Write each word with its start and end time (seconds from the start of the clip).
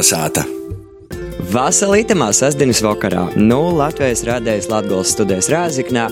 Kolnesāta! 0.00 0.46
Vasalītamā 1.52 2.30
sestdienas 2.32 2.78
vakarā, 2.80 3.26
nu 3.36 3.58
Latvijas 3.76 4.22
rādējas 4.24 4.70
Latgolas 4.70 5.10
studijas 5.12 5.50
Rāziknā, 5.52 6.06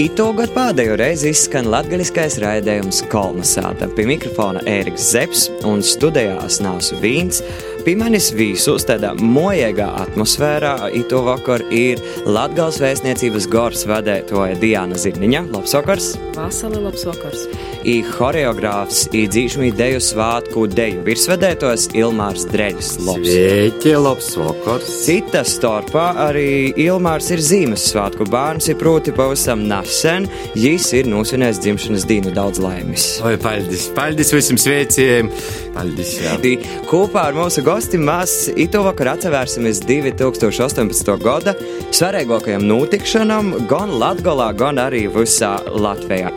Itogad 0.00 0.54
pēdējo 0.56 0.94
reizi 0.96 1.34
izskan 1.34 1.68
latgaļiskais 1.68 2.38
raidījums 2.40 3.02
Kolnesāta. 3.12 3.90
Pie 3.92 4.06
mikrofona 4.08 4.64
Ēriks 4.64 5.10
Zepsi 5.12 5.52
un 5.68 5.84
studijās 5.84 6.62
Nāsu 6.64 6.96
Vīns. 7.02 7.42
Pie 7.86 7.92
manis 7.94 8.32
visus 8.34 8.82
tādā 8.82 9.12
mojīgā 9.14 9.84
atmosfērā 10.00 10.88
ito 10.98 11.20
vakar 11.22 11.62
ir 11.70 12.00
Latgales 12.26 12.80
vēstniecības 12.82 13.44
gors 13.46 13.84
vadētoja 13.86 14.56
Diana 14.58 14.98
Zirniņa. 14.98 15.44
Labs 15.52 15.76
vakars! 15.76 16.08
Vasali, 16.34 16.80
labs 16.82 17.04
vakars! 17.06 17.44
I 17.86 18.00
horeogrāfs, 18.02 19.04
i 19.14 19.28
dzīšmī 19.30 19.68
deju 19.78 20.00
svātku 20.02 20.64
deju 20.66 21.04
virsvedētos 21.06 21.84
Ilmārs 21.94 22.48
Dreļs. 22.50 22.88
Labs. 23.06 23.30
Sveiki, 23.30 23.92
labs 24.02 24.32
vakars! 24.34 24.90
Cita 25.04 25.44
starpā 25.46 26.08
arī 26.24 26.72
Ilmārs 26.88 27.30
ir 27.36 27.44
Ziemassvētku 27.52 28.26
bērns, 28.32 28.66
ir 28.72 28.80
proti 28.82 29.14
pavisam 29.14 29.62
nesen. 29.70 30.26
Jis 30.58 30.90
ir 30.98 31.06
nosvinējis 31.14 31.62
dzimšanas 31.62 32.08
dienu 32.10 32.34
daudz 32.34 32.58
laimes. 32.66 33.06
Oi, 33.22 33.36
paldies! 33.38 33.86
Paldies 33.94 34.34
visiem 34.34 34.58
sveicējiem! 34.58 35.30
Paldies! 35.78 36.18
Jā. 36.24 36.34
I 36.42 36.58
Kopā 36.90 37.28
ar 37.30 37.38
mūsu 37.38 37.62
gosti 37.76 37.98
mēs 38.00 38.34
ito 38.56 38.80
vakar 38.86 39.10
atcerēsimies 39.10 39.82
2018. 39.84 41.10
gada 41.20 41.52
svarīgākajam 41.92 42.62
notikšanam 42.64 43.50
gan 43.68 43.92
Latgolā, 44.00 44.46
gan 44.56 44.80
arī 44.80 45.02
visā 45.12 45.58
Latvijā. 45.76 46.30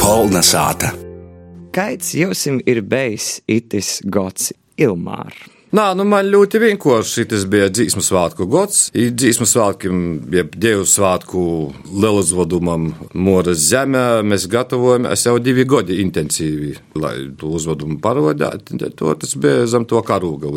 Kolnesāta! 0.00 0.94
Kaits 1.76 2.14
jums 2.16 2.46
ir 2.48 2.80
bijis 2.80 3.28
itis 3.44 3.98
gods 4.08 4.54
Ilmārs? 4.80 5.57
Nā, 5.68 5.90
nu 5.92 6.06
man 6.08 6.30
ļoti 6.32 6.62
vienkārši 6.62 7.26
tas 7.28 7.42
bija 7.50 7.66
dzīsmu 7.68 8.00
svētku 8.00 8.46
gads. 8.48 8.86
Ir 8.96 9.10
dzīsmu 9.12 9.44
svētkiem, 9.44 9.98
jeb 10.32 10.54
dievu 10.56 10.86
svētku 10.88 11.42
lieluzvadumam 11.92 12.86
Mūras 13.12 13.66
zemē. 13.68 14.22
Mēs 14.24 14.46
gatavojamies 14.48 15.26
jau 15.28 15.34
divi 15.44 15.66
gadi 15.68 15.98
intensīvi, 16.00 16.72
lai 16.96 17.12
to 17.36 17.52
uzvadumu 17.58 17.98
parodētu. 18.00 18.80
To 18.96 19.12
tas 19.20 19.36
bija 19.36 19.66
zem 19.68 19.84
to 19.90 20.00
karūga, 20.00 20.54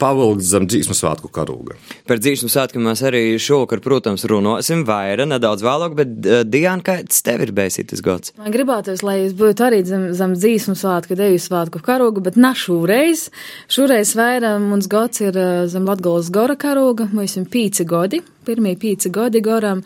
pavilgts 0.00 0.48
zem 0.52 0.64
dzīsmu 0.68 0.96
svētku 0.96 1.28
karūga. 1.32 1.76
Par 2.08 2.20
dzīsmu 2.20 2.48
svētkiem 2.52 2.84
mēs 2.88 3.02
arī 3.04 3.22
šovakar, 3.40 3.82
protams, 3.84 4.24
runāsim 4.28 4.84
vairāk, 4.88 5.28
nedaudz 5.28 5.64
vēlāk, 5.64 5.96
bet 5.98 6.16
uh, 6.24 6.40
Diana, 6.48 6.84
kāds 6.84 7.20
tev 7.24 7.44
ir 7.44 7.52
bijis 7.56 7.80
tas 7.92 8.02
gads? 8.04 8.32
Man 8.40 8.54
gribētos, 8.54 9.04
lai 9.06 9.18
es 9.26 9.36
būtu 9.36 9.68
arī 9.68 9.82
zem, 9.88 10.08
zem 10.16 10.36
dzīsmu 10.36 10.76
svētku, 10.78 11.16
deju 11.18 11.40
svētku 11.42 11.84
karogu, 11.84 12.24
bet 12.24 12.40
ne 12.40 12.52
šoreiz. 12.56 13.28
Šoreiz 13.72 14.05
vairāk 14.14 14.62
mums 14.62 14.86
gads 14.92 15.20
ir 15.24 15.36
uh, 15.40 15.66
zem 15.66 15.88
Latgolas 15.88 16.30
gora 16.30 16.54
karoga, 16.54 17.08
mums 17.12 17.34
ir 17.40 17.48
pīci 17.50 17.86
godi, 17.88 18.22
pirmie 18.46 18.76
pīci 18.80 19.10
godi 19.12 19.42
goram. 19.44 19.82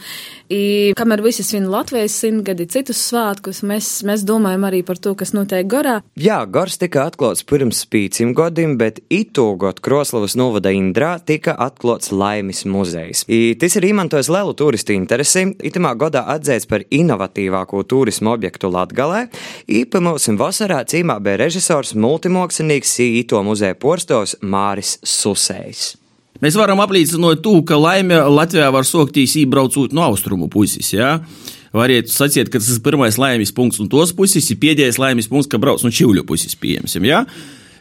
I, 0.51 0.93
kamēr 0.99 1.23
visi 1.25 1.45
svin 1.47 1.69
Latvijas 1.73 2.17
simtgadi, 2.21 2.67
citus 2.71 3.01
svētkus, 3.09 3.63
mēs, 3.67 3.91
mēs 4.07 4.25
domājam 4.29 4.67
arī 4.69 4.83
par 4.87 5.01
to, 5.03 5.15
kas 5.19 5.33
notiek 5.37 5.69
gorā. 5.71 6.01
Jā, 6.21 6.43
gors 6.51 6.79
tika 6.81 7.07
atklāts 7.09 7.45
pirms 7.47 7.83
pīcim 7.91 8.35
gadiem, 8.37 8.77
bet 8.81 9.01
itūgot 9.13 9.81
Kroslavas 9.85 10.37
novada 10.39 10.73
Indrā 10.75 11.15
tika 11.25 11.55
atklāts 11.59 12.13
Laimis 12.13 12.65
muzejs. 12.69 13.25
I, 13.31 13.55
tas 13.61 13.79
ir 13.79 13.89
izmantojis 13.91 14.31
lielu 14.33 14.57
turistu 14.59 14.97
interesi, 14.97 15.47
itamā 15.71 15.95
gadā 16.01 16.27
atzīts 16.35 16.69
par 16.71 16.85
inovatīvāko 16.91 17.85
turismu 17.89 18.35
objektu 18.35 18.71
Latgalē. 18.73 19.27
Īpa 19.71 20.03
mums 20.05 20.29
vasarā 20.41 20.83
cīmā 20.89 21.19
bija 21.25 21.41
režisors, 21.47 21.95
multimokslinieks, 21.95 22.99
īto 23.07 23.43
muzeja 23.47 23.79
porstos 23.79 24.37
Māris 24.43 24.99
Susējs. 25.07 25.95
Mēs 26.41 26.57
varam 26.57 26.81
apliecināt 26.81 27.43
to, 27.45 27.59
ka 27.69 27.77
laime 27.77 28.17
Latvijā 28.33 28.71
var 28.73 28.87
soktīs 28.89 29.37
ībraucot 29.43 29.93
no 29.97 30.07
austrumu 30.09 30.49
puses. 30.53 30.89
Ja? 30.95 31.19
Varētu 31.77 32.11
sacīt, 32.11 32.49
ka 32.51 32.59
tas 32.59 32.71
ir 32.73 32.83
pirmais 32.85 33.19
laimes 33.21 33.53
punkts 33.55 33.81
un 33.83 33.91
tos 33.93 34.15
puses, 34.17 34.49
ir 34.49 34.59
pēdējais 34.63 34.99
laimes 34.99 35.29
punkts, 35.31 35.51
ka 35.51 35.61
brauc 35.61 35.85
no 35.85 35.93
Čivļu 35.93 36.25
puses, 36.27 36.57
pieņemsim. 36.59 37.07
Ja? 37.07 37.27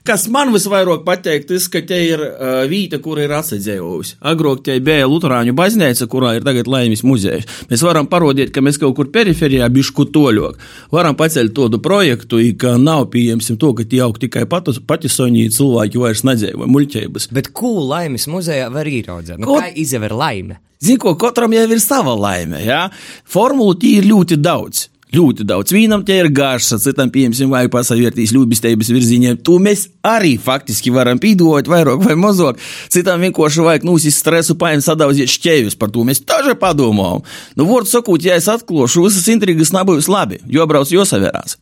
Kas 0.10 0.24
man 0.34 0.50
visvairāk 0.50 1.04
patīk, 1.06 1.44
tas, 1.46 1.68
ka 1.70 1.84
te 1.86 1.98
ir 2.02 2.22
uh, 2.24 2.64
vieta, 2.70 2.98
kur 2.98 3.20
ir 3.22 3.30
atsedzējusi. 3.38 4.16
Agrāk 4.26 4.64
te 4.66 4.80
bija 4.82 5.06
Lutāņu 5.06 5.54
baznīca, 5.54 6.08
kurā 6.10 6.32
ir 6.40 6.46
tagad 6.48 6.66
Laimijas 6.72 7.04
muzejs. 7.06 7.46
Mēs 7.70 7.84
varam 7.86 8.10
parodīt, 8.10 8.50
ka 8.56 8.64
mēs 8.66 8.80
kaut 8.82 8.96
kur 8.98 9.12
periferijā 9.14 9.68
bišku 9.70 10.08
toļok. 10.10 10.58
Varam 10.96 11.14
pacelt 11.20 11.54
tādu 11.54 11.78
projektu, 11.86 12.42
ka 12.58 12.74
nav 12.82 13.12
pieejams 13.14 13.52
to, 13.62 13.70
ka 13.78 13.86
tie 13.86 14.02
aug 14.08 14.18
tikai 14.18 14.48
patisoņi 14.50 15.46
cilvēki 15.54 16.02
vairs 16.02 16.26
nedzēvo 16.26 16.66
muļķības. 16.74 17.30
Bet 17.38 17.54
ko 17.54 17.76
laimes 17.92 18.26
muzejā 18.34 18.72
var 18.74 18.90
ieraudzīt? 18.90 19.38
Nu, 19.38 19.54
Ko- 19.54 19.62
izver 19.78 20.18
laime? 20.18 20.58
Zini, 20.82 20.98
ko 20.98 21.14
katram 21.20 21.54
jau 21.54 21.68
ir 21.70 21.82
sava 21.84 22.18
laime. 22.18 22.64
Ja? 22.66 22.88
Formulu 23.30 23.78
tie 23.78 24.00
ir 24.00 24.10
ļoti 24.10 24.42
daudz. 24.42 24.88
Ļoti 25.10 25.46
daudz. 25.50 25.74
Vienam 25.74 26.04
tie 26.06 26.20
ir 26.22 26.28
garša, 26.30 26.78
citam, 26.84 27.10
piemēram, 27.10 27.50
vajag 27.50 27.72
pasavērtīs 27.74 28.34
ļubistības 28.36 28.92
virzieniem. 28.94 29.40
To 29.42 29.56
mēs 29.62 29.88
arī 30.06 30.36
faktiski 30.38 30.94
varam 30.94 31.18
pīdot, 31.22 31.70
vairāk 31.72 32.04
vai 32.04 32.18
mazāk. 32.20 32.60
Citam 32.94 33.24
vienkārši 33.26 33.66
vajag 33.66 33.88
nūsīs 33.90 34.20
stresu, 34.22 34.54
paņemt 34.62 34.86
sadauziet 34.86 35.32
šķēvis 35.34 35.80
par 35.82 35.90
to. 35.96 36.06
Mēs 36.06 36.22
tažu 36.22 36.54
padomājam. 36.62 37.24
Nu, 37.58 37.66
vārdu 37.72 37.90
sakot, 37.90 38.22
ja 38.22 38.38
es 38.38 38.50
atklāšu, 38.54 39.08
visas 39.08 39.26
intrigas 39.34 39.74
nebūs 39.74 40.12
labi, 40.12 40.44
jo 40.46 40.68
brauc 40.70 40.94
jāsavērās. 40.94 41.58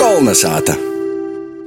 Kolnesāta! 0.00 0.78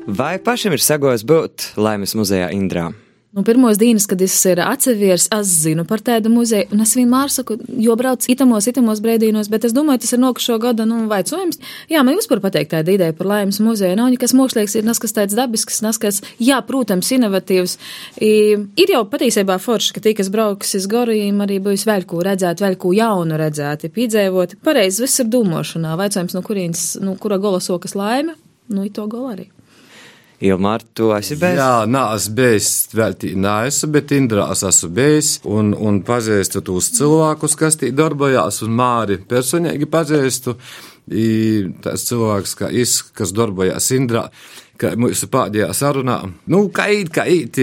Vai 0.10 0.40
pašam 0.42 0.74
ir 0.74 0.82
sagojis 0.82 1.22
būt 1.22 1.68
laimes 1.78 2.18
muzejā 2.18 2.50
Indrā? 2.56 2.88
Nu, 3.32 3.44
pirmos 3.44 3.78
dienas, 3.78 4.08
kad 4.10 4.22
es 4.26 4.34
ir 4.50 4.58
atsevies, 4.58 5.28
es 5.30 5.50
zinu 5.62 5.84
par 5.86 6.02
tādu 6.02 6.32
muzeju, 6.34 6.66
un 6.74 6.80
es 6.82 6.96
vienmēr 6.98 7.30
saku, 7.30 7.60
jo 7.78 7.94
braucu 8.00 8.26
itamos, 8.34 8.66
itamos 8.72 9.04
brīdienos, 9.06 9.52
bet 9.54 9.68
es 9.68 9.76
domāju, 9.76 10.02
tas 10.02 10.16
ir 10.16 10.22
nokušo 10.24 10.58
gada, 10.64 10.88
nu, 10.90 11.04
vaicojums. 11.12 11.62
Jā, 11.94 12.02
man 12.02 12.18
vispār 12.18 12.42
patīk 12.42 12.72
tāda 12.72 12.96
ideja 12.96 13.14
par 13.14 13.30
laimes 13.30 13.60
muzeju. 13.62 14.00
Nav 14.00 14.10
nekas 14.16 14.34
mākslīgs, 14.34 14.74
ir 14.80 14.88
neskas 14.88 15.14
tāds 15.14 15.38
dabisks, 15.38 15.78
neskas, 15.86 16.24
jā, 16.42 16.58
protams, 16.66 17.12
inovatīvs. 17.20 17.78
I, 18.18 18.32
ir 18.82 18.96
jau 18.96 19.04
patiesībā 19.14 19.60
forši, 19.62 19.94
ka 19.94 20.04
tie, 20.08 20.16
kas 20.18 20.34
brauks 20.34 20.74
uz 20.82 20.90
gorījiem, 20.90 21.46
arī 21.46 21.62
būs 21.70 21.86
vēl 21.86 22.10
ko 22.10 22.26
redzēt, 22.26 22.66
vēl 22.66 22.82
ko 22.82 22.96
jaunu 22.98 23.38
redzēt, 23.38 23.86
piedzēvot. 23.94 24.58
Pareizi, 24.66 25.06
viss 25.06 25.22
ir 25.22 25.30
domāšanā. 25.30 25.94
Vaicojums, 26.02 26.34
no 26.34 26.42
kurienes, 26.50 26.90
no 27.06 27.14
kura 27.22 27.38
gola 27.38 27.62
sokas 27.62 27.94
laime, 27.94 28.40
nu, 28.74 28.90
i 28.90 28.90
to 28.90 29.06
gola 29.06 29.38
arī. 29.38 29.52
Ilmār, 30.40 30.84
tu 30.96 31.10
esi 31.12 31.36
bijis? 31.36 31.58
Jā, 31.60 31.84
nē, 31.90 32.04
es 32.16 32.30
biju 32.32 32.60
vēl 32.96 33.16
tī 33.20 33.34
neesmu, 33.36 33.90
bet 33.92 34.14
Indrā 34.16 34.46
es 34.54 34.64
esmu 34.70 34.90
bijis 34.96 35.32
un, 35.44 35.74
un 35.76 36.00
pazīstu 36.08 36.62
tos 36.64 36.88
cilvēkus, 36.96 37.58
kas 37.60 37.80
tī 37.82 37.90
darbojās, 37.96 38.62
un 38.64 38.78
Māri 38.80 39.20
personīgi 39.20 39.90
pazīstu. 39.92 40.56
I 41.10 41.28
Tas 41.82 42.04
cilvēks, 42.06 42.52
kā 42.54 42.68
es, 42.70 43.00
kas 43.18 43.34
darbojās 43.34 43.88
Indrā, 43.96 44.28
kā 44.80 44.94
mūsu 45.00 45.30
pēdējā 45.32 45.70
sarunā, 45.76 46.18
nu, 46.52 46.62
kā 46.74 46.88
īt, 46.94 47.12
kā 47.16 47.26
īt, 47.30 47.62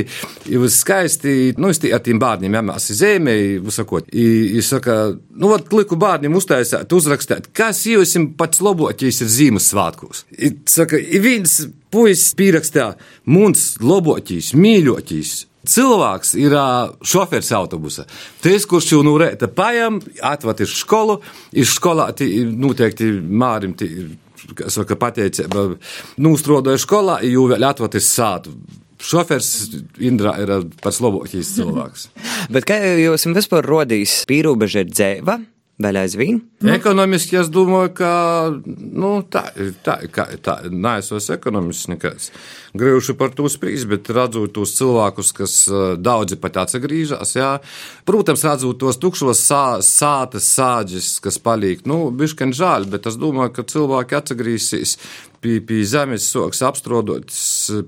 jūs 0.51 0.81
skaisti, 0.83 1.55
nu, 1.61 1.71
es 1.73 1.81
ar 1.85 2.03
tiem 2.05 2.21
bērniem 2.23 2.59
jāmās 2.59 2.91
zemē, 3.01 3.37
uzsakot. 3.67 4.11
Es 4.13 4.71
saka, 4.73 4.99
nu, 5.15 5.51
vat, 5.53 5.73
liku 5.73 5.99
bērniem 6.01 6.37
uztaisāt, 6.39 6.93
uzrakstāt, 6.97 7.51
kas 7.57 7.85
jūs 7.89 8.17
pats 8.39 8.63
labākais 8.65 9.23
ir 9.25 9.33
Ziemassvētkos. 9.33 10.25
Saka, 10.71 11.01
viens 11.23 11.59
puisis 11.93 12.35
pierakstā, 12.39 12.95
mums 13.29 13.75
labākais, 13.83 14.55
mīļākais. 14.57 15.37
Cilvēks 15.67 16.37
ir 16.39 16.53
ā, 16.55 16.67
šofērs 17.03 17.49
autobusa. 17.59 18.05
Tas, 18.43 18.67
kurš 18.71 18.93
jau 18.93 19.01
no 19.03 19.17
rīta 19.19 19.49
pajām, 19.51 19.99
atvad 20.23 20.63
ir 20.63 20.71
skolu, 20.71 21.17
ir 21.59 21.67
skolā 21.67 22.13
noteikti 22.55 23.11
mārim, 23.19 23.75
saka, 24.73 24.99
pateicība, 25.01 25.69
nūstrodoja 26.23 26.81
skolā, 26.83 27.21
jau 27.27 27.47
vēl 27.51 27.67
atvad 27.69 27.97
ir 27.99 28.05
sātu. 28.05 28.55
Šofērs 29.07 29.51
Indrā 30.09 30.33
ir 30.41 30.53
pats 30.81 31.03
labākais 31.05 31.51
cilvēks. 31.59 32.09
Bet 32.55 32.65
kā 32.69 32.79
jūs 33.03 33.29
vispār 33.37 33.67
rodīs 33.69 34.23
pīrūbeža 34.29 34.87
ir 34.87 34.93
dzēva? 34.93 35.41
Vēl 35.77 35.99
aizvien? 36.01 36.39
Ekonomiski 36.73 37.37
es 37.37 37.51
domāju, 37.53 37.91
ka 37.99 38.11
nu, 38.65 39.11
tā. 39.29 39.43
Tā, 39.85 39.99
kā, 40.09 40.25
tā, 40.41 40.55
nē, 40.73 40.95
es 41.03 41.11
esmu 41.13 41.35
ekonomists 41.35 41.91
nekāds. 41.93 42.31
Gribējuši 42.73 43.15
par 43.21 43.35
to 43.37 43.45
spriest, 43.53 43.85
bet 43.91 44.09
redzot 44.09 44.55
tos 44.57 44.73
cilvēkus, 44.79 45.35
kas 45.37 45.57
eh, 45.69 45.83
daudzi 46.01 46.39
pat 46.41 46.63
atgriežas, 46.65 47.35
jā. 47.37 47.51
Protams, 48.09 48.47
redzot 48.49 48.81
tos 48.81 48.97
tukšos 49.03 49.43
sā, 49.45 49.61
sātas 49.85 50.49
sāģis, 50.57 51.11
kas 51.27 51.37
paliek, 51.45 51.85
nu, 51.85 52.07
bišķiņ 52.09 52.57
žēl, 52.57 52.89
bet 52.97 53.11
es 53.13 53.21
domāju, 53.21 53.53
ka 53.59 53.69
cilvēki 53.69 54.17
atgriezīsies 54.23 54.97
pie, 55.45 55.59
pie 55.61 55.83
zemes, 55.85 56.25
soks 56.33 56.65
apstrodot, 56.65 57.37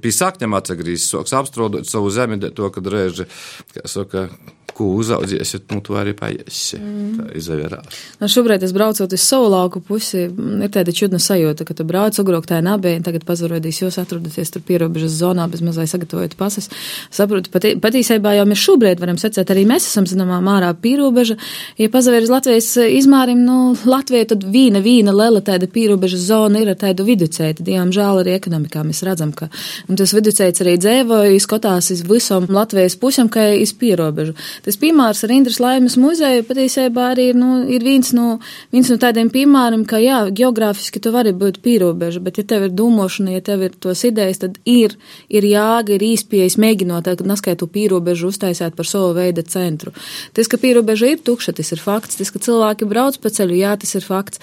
pie 0.04 0.12
sakņiem 0.12 0.60
atgriezīsies, 0.60 1.08
soks 1.16 1.32
apstrodot 1.40 1.88
savu 1.88 2.12
zemi, 2.12 2.36
to, 2.52 2.68
kad 2.74 2.92
reži, 2.92 3.30
kā 3.72 3.88
saka, 3.88 4.28
ko 4.74 4.84
uzaudzies, 4.98 5.54
nu, 5.72 5.80
to 5.84 5.96
arī 5.98 6.14
paiesi. 6.16 6.78
Mm. 6.78 7.08
Tā 7.18 7.26
izvērās. 7.38 8.00
Nu, 8.20 8.28
šobrīd 8.30 8.64
braucot 8.74 9.12
uz 9.14 9.24
savu 9.24 9.48
lauku 9.52 9.80
pusi, 9.84 10.26
ir 10.28 10.72
tāda 10.74 10.94
čudna 10.94 11.20
sajūta, 11.22 11.66
ka 11.68 11.76
tu 11.76 11.86
brauc 11.88 12.18
ugroktāji 12.20 12.64
nabē, 12.66 12.94
un 12.98 13.06
tagad 13.06 13.24
pazarodīs 13.28 13.80
jūs 13.82 13.98
atrodaties 14.00 14.52
tur 14.54 14.64
pierobežas 14.68 15.16
zonā, 15.20 15.48
bez 15.50 15.62
mazai 15.64 15.88
sagatavojot 15.90 16.36
pases. 16.38 16.70
Saprotu, 17.14 17.50
pat, 17.54 17.66
patīsībā 17.82 18.34
jau 18.38 18.46
mēs 18.48 18.64
šobrīd 18.64 19.02
varam 19.02 19.18
secēt, 19.20 19.50
arī 19.54 19.64
mēs 19.68 19.88
esam, 19.90 20.06
zināmā, 20.08 20.40
mārā 20.44 20.70
pierobeža. 20.78 21.38
Ja 21.80 21.90
pazavērs 21.92 22.32
Latvijas 22.32 22.70
izmērim, 22.78 23.42
nu, 23.46 23.58
Latvija 23.88 24.30
tad 24.34 24.44
vīna, 24.46 24.82
vīna, 24.84 25.14
lela 25.16 25.42
tāda 25.44 25.70
pierobežas 25.70 26.26
zona 26.28 26.62
ir 26.62 26.72
ar 26.74 26.78
tādu 26.80 27.06
viducēti. 27.08 27.64
Diemžēl 27.66 28.22
arī 28.22 28.36
ekonomikā 28.36 28.84
mēs 28.86 29.02
redzam, 29.06 29.32
ka 29.36 29.50
tas 29.88 30.14
viducēts 30.14 30.62
arī 30.64 30.76
dzēvoja, 30.80 31.34
izskatās 31.36 31.90
iz 31.94 32.04
visam 32.06 32.46
Latvijas 32.52 32.98
pusam, 33.00 33.30
ka 33.32 33.48
ir 33.56 33.74
pierobežu. 33.78 34.34
Tas 34.64 34.78
piemērs 34.80 35.22
ar 35.24 35.32
Indras 35.34 35.58
laimes 35.62 35.96
muzeju 36.00 36.44
patiesībā 36.48 37.10
arī 37.12 37.28
ir, 37.32 37.38
nu, 37.38 37.60
ir 37.70 37.84
viens, 37.84 38.10
no, 38.16 38.38
viens 38.74 38.90
no 38.92 38.98
tādiem 39.00 39.30
piemēriem, 39.34 39.84
ka, 39.88 40.00
jā, 40.02 40.20
geogrāfiski 40.40 41.02
tu 41.02 41.12
vari 41.14 41.34
būt 41.36 41.60
pīrobeža, 41.64 42.22
bet 42.24 42.40
ja 42.40 42.46
tev 42.48 42.68
ir 42.68 42.74
domāšana, 42.78 43.36
ja 43.36 43.44
tev 43.44 43.64
ir 43.66 43.76
tos 43.78 44.04
idejas, 44.08 44.42
tad 44.44 44.58
ir, 44.68 44.96
ir 45.28 45.46
jāga, 45.48 45.96
ir 45.96 46.06
īspējas 46.10 46.58
mēģinot, 46.62 47.08
kad 47.08 47.28
neskaitu 47.28 47.70
pīrobežu 47.70 48.32
uztaisēt 48.32 48.76
par 48.78 48.88
savu 48.88 49.14
veidu 49.18 49.44
centru. 49.46 49.94
Tas, 50.36 50.50
ka 50.50 50.60
pīrobeža 50.60 51.14
ir 51.14 51.22
tukša, 51.24 51.56
tas 51.58 51.72
ir 51.74 51.82
fakts, 51.82 52.20
tas, 52.20 52.32
ka 52.34 52.42
cilvēki 52.42 52.88
brauc 52.88 53.18
pa 53.22 53.32
ceļu, 53.34 53.58
jā, 53.62 53.76
tas 53.80 53.94
ir 53.98 54.06
fakts. 54.06 54.42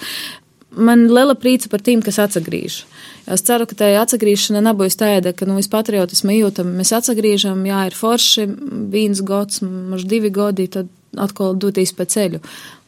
Man 0.76 1.06
liela 1.08 1.36
prīca 1.38 1.70
par 1.72 1.80
tiem, 1.80 2.02
kas 2.04 2.18
atsagrīž. 2.20 2.82
Es 3.26 3.42
ceru, 3.42 3.66
ka 3.66 3.74
tā 3.74 3.88
atgriešana 3.98 4.60
nebūs 4.68 4.98
tāda, 5.00 5.32
ka 5.34 5.48
nu, 5.48 5.56
mēs 5.58 5.66
patriotismu 5.72 6.36
jūtam, 6.36 6.70
mēs 6.78 6.92
atgriežam, 6.94 7.64
jā, 7.66 7.86
ir 7.88 7.96
forši, 7.98 8.46
viens 8.92 9.22
gads, 9.26 9.64
mums 9.66 10.06
divi 10.06 10.30
gadi, 10.30 10.68
tad 10.70 10.92
atkal 11.18 11.56
doties 11.58 11.92
pa 11.96 12.06
ceļu. 12.06 12.40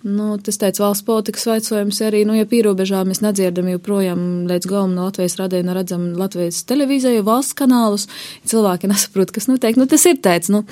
Nu, 0.06 0.36
tas 0.38 0.60
teica 0.60 0.84
valsts 0.84 1.04
politikas 1.06 1.46
vaicojums 1.48 1.98
arī, 2.06 2.22
nu, 2.28 2.36
ja 2.38 2.46
pīrobežā 2.46 3.02
mēs 3.08 3.22
nedzirdam 3.24 3.66
joprojām 3.72 4.20
līdz 4.50 4.70
galam 4.70 4.94
no 4.94 5.08
Latvijas 5.08 5.38
radēju, 5.40 5.74
redzam 5.74 6.04
Latvijas 6.18 6.60
televīziju, 6.68 7.24
valsts 7.26 7.56
kanālus, 7.58 8.06
cilvēki 8.46 8.92
nesaprot, 8.92 9.34
kas 9.34 9.50
notiek. 9.50 9.80
Nu, 9.80 9.88
tas 9.90 10.06
ir 10.06 10.20
teicis, 10.22 10.52
nu, 10.54 10.62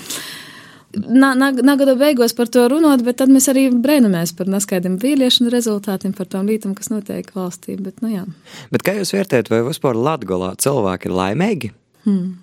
Nagada 0.96 1.96
beigās 1.98 2.32
par 2.36 2.48
to 2.52 2.62
runāt, 2.70 3.02
bet 3.04 3.18
tad 3.20 3.32
mēs 3.32 3.50
arī 3.52 3.66
brēnamies 3.70 4.32
par 4.38 4.48
neskaidriem 4.48 4.96
vēlēšanu 5.02 5.50
rezultātiem, 5.52 6.14
par 6.16 6.30
tām 6.30 6.48
lietām, 6.48 6.76
kas 6.78 6.88
notiek 6.92 7.28
valstī. 7.36 7.76
Bet, 7.76 8.00
nu, 8.04 8.12
jā. 8.14 8.24
bet 8.72 8.86
kā 8.86 8.94
jūs 8.96 9.12
vērtējat, 9.16 9.50
vai 9.52 9.60
vispār 9.66 9.98
Latgolā 9.98 10.54
cilvēki 10.62 11.10
ir 11.10 11.16
laimīgi? 11.18 11.72
Hmm. 12.06 12.36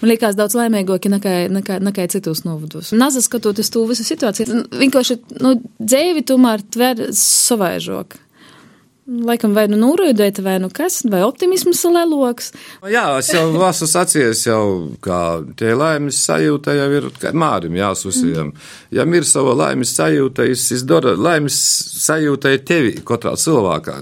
Man 0.00 0.08
liekas, 0.10 0.36
daudz 0.38 0.56
laimīgāki 0.56 1.12
nekā, 1.12 1.34
nekā, 1.52 1.76
nekā 1.84 2.06
citos 2.12 2.42
novados. 2.46 2.94
Naza 2.96 3.20
skatoties 3.24 3.70
to 3.72 3.84
visu 3.88 4.06
situāciju, 4.06 4.64
vienkārši 4.80 5.18
nu, 5.44 5.54
dzīvi 5.78 6.24
tomēr 6.28 6.64
tver 6.72 7.10
savaižok. 7.16 8.16
Laikam, 9.10 9.56
vai 9.56 9.64
nu 9.66 9.74
nūrūdēta, 9.80 10.42
vai 10.46 10.52
nu 10.62 10.68
kas, 10.70 11.00
vai 11.10 11.24
optimisms 11.26 11.80
leloks. 11.90 12.52
Jā, 12.86 13.02
es 13.18 13.32
jau 13.34 13.48
esmu 13.66 13.88
sacies 13.90 14.44
jau, 14.46 14.60
kā 15.02 15.40
tie 15.58 15.72
laimes 15.74 16.20
sajūta 16.28 16.76
jau 16.78 16.86
ir, 16.94 17.08
kā 17.18 17.32
mārim 17.34 17.74
jāsusījam. 17.74 18.52
Mm. 18.52 18.68
Ja 18.94 19.06
ir 19.18 19.26
sava 19.26 19.56
laimes 19.58 19.96
sajūta, 19.96 20.46
es 20.52 20.68
izdara 20.76 21.16
laimes 21.18 21.56
sajūta 22.04 22.52
ir 22.54 22.62
tevi, 22.68 22.92
katrā 23.06 23.34
cilvēkā. 23.34 23.96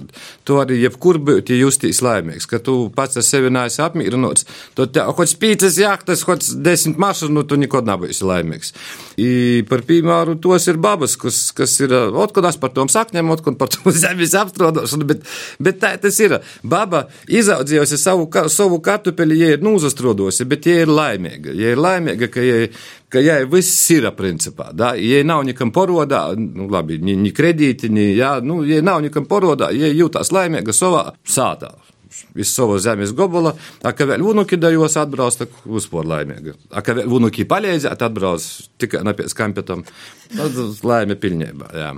Tu 0.45 0.61
arī 0.61 0.83
jebkur 0.83 1.21
būtu 1.25 1.57
justīs 1.57 2.03
laimīgs, 2.05 2.45
ka 2.51 2.61
tu 2.61 2.77
pats 2.93 3.17
ar 3.17 3.25
sevi 3.25 3.49
neesi 3.55 3.81
apmierinots. 3.85 4.45
Te, 4.77 4.85
kaut 4.93 5.33
spīces 5.33 5.81
jāktas, 5.81 6.27
kaut 6.29 6.45
desmit 6.65 7.01
mašas, 7.01 7.33
nu 7.33 7.47
tu 7.49 7.57
nekad 7.57 7.89
nebūsi 7.89 8.29
laimīgs. 8.29 8.75
I 9.17 9.31
par 9.73 9.87
piemēru 9.89 10.37
tos 10.45 10.69
ir 10.69 10.77
babas, 10.77 11.17
kas, 11.21 11.49
kas 11.57 11.81
ir, 11.81 11.97
otkodās 11.97 12.61
par 12.61 12.77
tom 12.77 12.93
sakņiem, 12.93 13.33
otkod 13.39 13.57
par 13.61 13.73
tom 13.73 13.89
zemes 14.05 14.37
apstrodošanu 14.37 14.98
ēšanu, 14.99 15.07
bet, 15.07 15.25
bet 15.59 15.81
tā 15.81 15.97
tas 16.01 16.19
ir. 16.21 16.39
Baba 16.63 17.09
izaudzījusi 17.29 17.99
savu, 17.99 18.29
savu 18.49 18.81
kartupeli, 18.81 19.39
ja 19.39 19.57
ir 19.57 19.63
nūzastrodosi, 19.63 20.47
bet 20.49 20.67
ja 20.67 20.83
ir 20.83 20.89
laimīga. 20.89 21.55
Ja 21.55 21.73
ir 21.73 21.79
laimīga, 21.79 22.29
ka 22.29 22.41
ja, 22.43 22.69
ka 23.09 23.21
ja 23.21 23.45
viss 23.47 23.91
ir 23.91 24.09
principā, 24.17 24.73
da? 24.73 24.95
ja 24.95 25.23
nav 25.25 25.45
nekam 25.45 25.73
porodā, 25.73 26.35
nu 26.37 26.69
labi, 26.69 26.99
ni, 26.99 27.17
ni 27.17 27.33
kredīti, 27.33 27.89
ni, 27.89 28.15
ja, 28.17 28.41
nu, 28.41 28.65
ja 28.65 28.83
nav 28.83 29.03
nekam 29.03 29.27
porodā, 29.27 29.71
ja 29.73 29.89
jūtās 29.89 30.33
laimīga 30.33 30.73
savā 30.73 31.13
sātā 31.27 31.75
iz 32.35 32.49
savas 32.49 32.83
zemes 32.83 33.13
gobala, 33.13 33.53
a 33.85 33.93
ka 33.93 34.07
vēl 34.09 34.23
unuki 34.25 34.57
dajos 34.57 34.97
atbrauc, 34.97 35.37
tad 35.37 35.53
uzpor 35.69 36.09
laimīga. 36.09 36.55
A 36.73 36.81
ka 36.83 36.97
vēl 36.97 37.11
unuki 37.19 37.45
palīdzēt, 37.45 38.01
atbrauc 38.01 38.47
tikai 38.81 39.05
napies 39.05 39.37
kampetam, 39.37 39.85
tad 40.33 40.57
laime 40.89 41.19
pilnībā, 41.21 41.69
jā. 41.77 41.93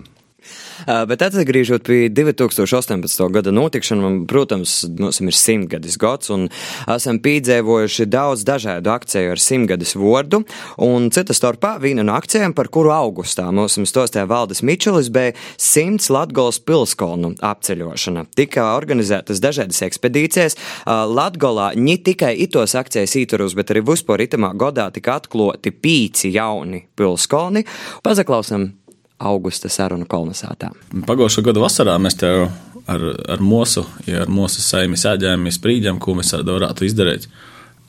Bet 0.87 1.23
atgriežot 1.23 1.85
pie 1.87 2.09
2018. 2.13 3.25
gada 3.35 3.53
notikšanām, 3.55 4.25
protams, 4.31 4.85
mums 4.99 5.21
ir 5.21 5.37
simtgadis 5.37 5.99
gads, 6.01 6.31
un 6.33 6.49
esam 6.91 7.21
piedzīvojuši 7.23 8.07
daudz 8.11 8.45
dažādu 8.49 8.93
akciju 8.93 9.35
ar 9.35 9.43
simtgadis 9.43 9.97
vārdu, 9.99 10.43
un 10.81 11.11
cita 11.15 11.37
starpā 11.37 11.77
viena 11.83 12.05
no 12.07 12.17
akcijām, 12.19 12.55
par 12.57 12.71
kuru 12.73 12.93
augustā 12.95 13.49
mums 13.53 13.79
stostīja 13.91 14.27
Valdes 14.31 14.63
Mičelis, 14.67 15.11
bija 15.13 15.35
simts 15.61 16.11
Latgolas 16.13 16.61
pilskolnu 16.65 17.35
apceļošana. 17.45 18.27
Tika 18.37 18.71
organizētas 18.77 19.43
dažādas 19.43 19.83
ekspedīcijas. 19.87 20.57
Latgolā 20.87 21.73
ne 21.77 21.97
tikai 22.01 22.35
itos 22.45 22.75
akcijas 22.79 23.17
īturus, 23.21 23.57
bet 23.59 23.73
arī 23.75 23.85
vispār 23.87 24.25
itamā 24.27 24.53
godā 24.59 24.89
tika 24.95 25.19
atklāti 25.21 25.73
pīci 25.75 26.33
jauni 26.35 26.85
pilskolni. 26.97 27.65
Pazaklausam 28.05 28.71
augusta 29.21 29.71
sarunu 29.73 30.09
kolonizētā. 30.11 30.71
Pagājušā 31.07 31.45
gada 31.47 31.63
vasarā 31.63 31.97
mēs 32.03 32.19
tev 32.21 32.49
ar, 32.91 33.07
ar 33.31 33.45
mūsu, 33.45 33.85
ja 34.09 34.25
ar 34.25 34.33
mūsu 34.33 34.65
saimi 34.65 34.99
sēdējām, 35.01 35.49
sprīdām, 35.55 36.01
ko 36.03 36.17
mēs 36.19 36.35
varētu 36.35 36.89
izdarīt, 36.89 37.29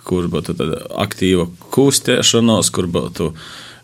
kur 0.01 0.27
būtu 0.31 0.55
aktīva 1.01 1.47
kustēšanos, 1.73 2.71
kur 2.73 2.89
būtu 2.91 3.31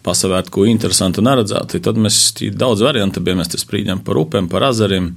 pasavērt, 0.07 0.51
ko 0.53 0.65
interesantu 0.69 1.21
un 1.21 1.31
neredzētu. 1.31 1.81
Tad 1.83 1.99
mēs 1.99 2.19
daudz 2.55 2.83
variantu 2.85 3.23
bijām, 3.23 3.41
mēs 3.43 3.57
sprīdām 3.61 4.03
par 4.07 4.19
upēm, 4.21 4.49
par 4.51 4.69
azariem. 4.69 5.13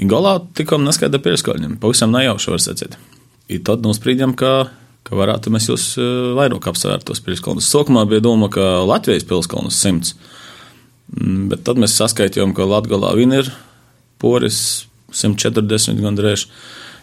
Galā 0.00 0.38
tikām 0.56 0.86
neskaidra 0.86 1.20
pirkskaļņiem, 1.22 1.80
pavisam 1.82 2.12
nejauši 2.14 2.54
var 2.54 2.62
secēt. 2.62 2.94
I 3.50 3.58
tad 3.66 3.82
nosprīdām, 3.84 4.36
ka 4.38 4.70
ka 5.10 5.18
varētu 5.18 5.52
mēs 5.52 5.68
jūs 5.70 5.86
eh, 5.98 6.10
vairāk 6.38 6.68
apsvērt 6.70 7.08
tos 7.08 7.22
pilskalnus. 7.24 7.68
Sākumā 7.72 8.04
bija 8.08 8.22
doma, 8.24 8.50
ka 8.52 8.84
Latvijas 8.86 9.26
pilskalnus 9.28 9.80
simts, 9.80 10.14
bet 11.10 11.64
tad 11.66 11.80
mēs 11.80 11.96
saskaitījām, 11.98 12.54
ka 12.54 12.68
Latvijā 12.68 13.14
vien 13.18 13.34
ir 13.40 13.50
poris 14.20 14.86
140 15.16 16.02
gandrīz. 16.02 16.46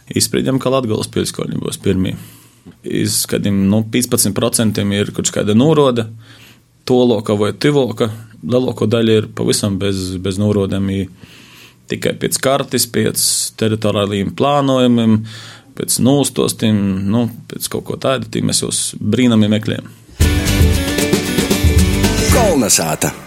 Izspriedām, 0.08 0.62
ka 0.64 0.72
Latvijas 0.72 1.10
pilskoņi 1.12 1.60
būs 1.60 1.82
pirmie. 1.84 2.16
Izskatījām, 2.88 3.66
nu, 3.72 3.82
15% 3.92 4.86
ir 4.96 5.12
kaut 5.16 5.32
kāda 5.36 5.56
norode, 5.58 6.08
toloka 6.88 7.36
vai 7.36 7.52
tivoka. 7.54 8.10
Lielāko 8.48 8.88
daļu 8.88 9.20
ir 9.20 9.30
pavisam 9.36 9.80
bez, 9.82 10.16
bez 10.24 10.40
norodēm. 10.40 10.90
Tikai 11.88 12.18
pēc 12.20 12.40
kartes, 12.44 12.84
pēc 12.92 13.22
teritoriāliem 13.60 14.34
plānojumiem, 14.36 15.22
pēc 15.78 16.00
nūstostiem, 16.04 16.82
nu, 17.08 17.28
pēc 17.48 17.70
kaut 17.72 17.88
ko 17.88 18.00
tādu, 18.02 18.44
mēs 18.44 18.64
jau 18.64 18.74
brīnami 19.00 19.52
meklējam. 19.56 19.88
Kolnesāta! 22.36 23.27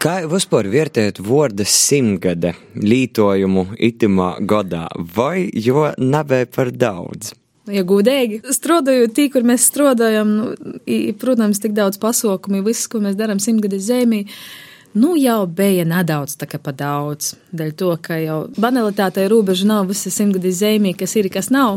Kā 0.00 0.22
vispār 0.24 0.64
vērtējat 0.72 1.18
vārda 1.20 1.66
simtgade 1.68 2.54
lītojumu 2.72 3.66
itimā 3.84 4.30
gadā, 4.48 4.86
vai 4.96 5.50
jo 5.52 5.90
nebija 6.00 6.46
par 6.48 6.70
daudz? 6.72 7.34
Ja 7.68 7.82
gudīgi, 7.84 8.38
strādājot 8.48 9.12
tī, 9.18 9.26
kur 9.34 9.44
mēs 9.44 9.66
strādājam, 9.68 10.30
nu, 10.38 10.46
protams, 11.20 11.60
tik 11.60 11.76
daudz 11.76 12.00
pasaukumu, 12.00 12.62
viss, 12.64 12.88
ko 12.88 13.02
mēs 13.04 13.18
darām 13.18 13.42
simtgades 13.44 13.84
zemī, 13.90 14.22
nu 14.96 15.12
jau 15.20 15.42
bija 15.44 15.84
nedaudz 15.84 16.38
tā 16.40 16.48
kā 16.48 16.56
pa 16.64 16.72
daudz. 16.72 17.34
Dēļ 17.52 17.76
to, 17.76 17.92
ka 18.00 18.16
jau 18.24 18.40
banalitātei 18.56 19.28
robeža 19.28 19.68
nav 19.68 19.92
visi 19.92 20.08
simtgades 20.08 20.62
zemī, 20.64 20.96
kas 20.96 21.12
ir, 21.20 21.28
kas 21.28 21.52
nav 21.52 21.76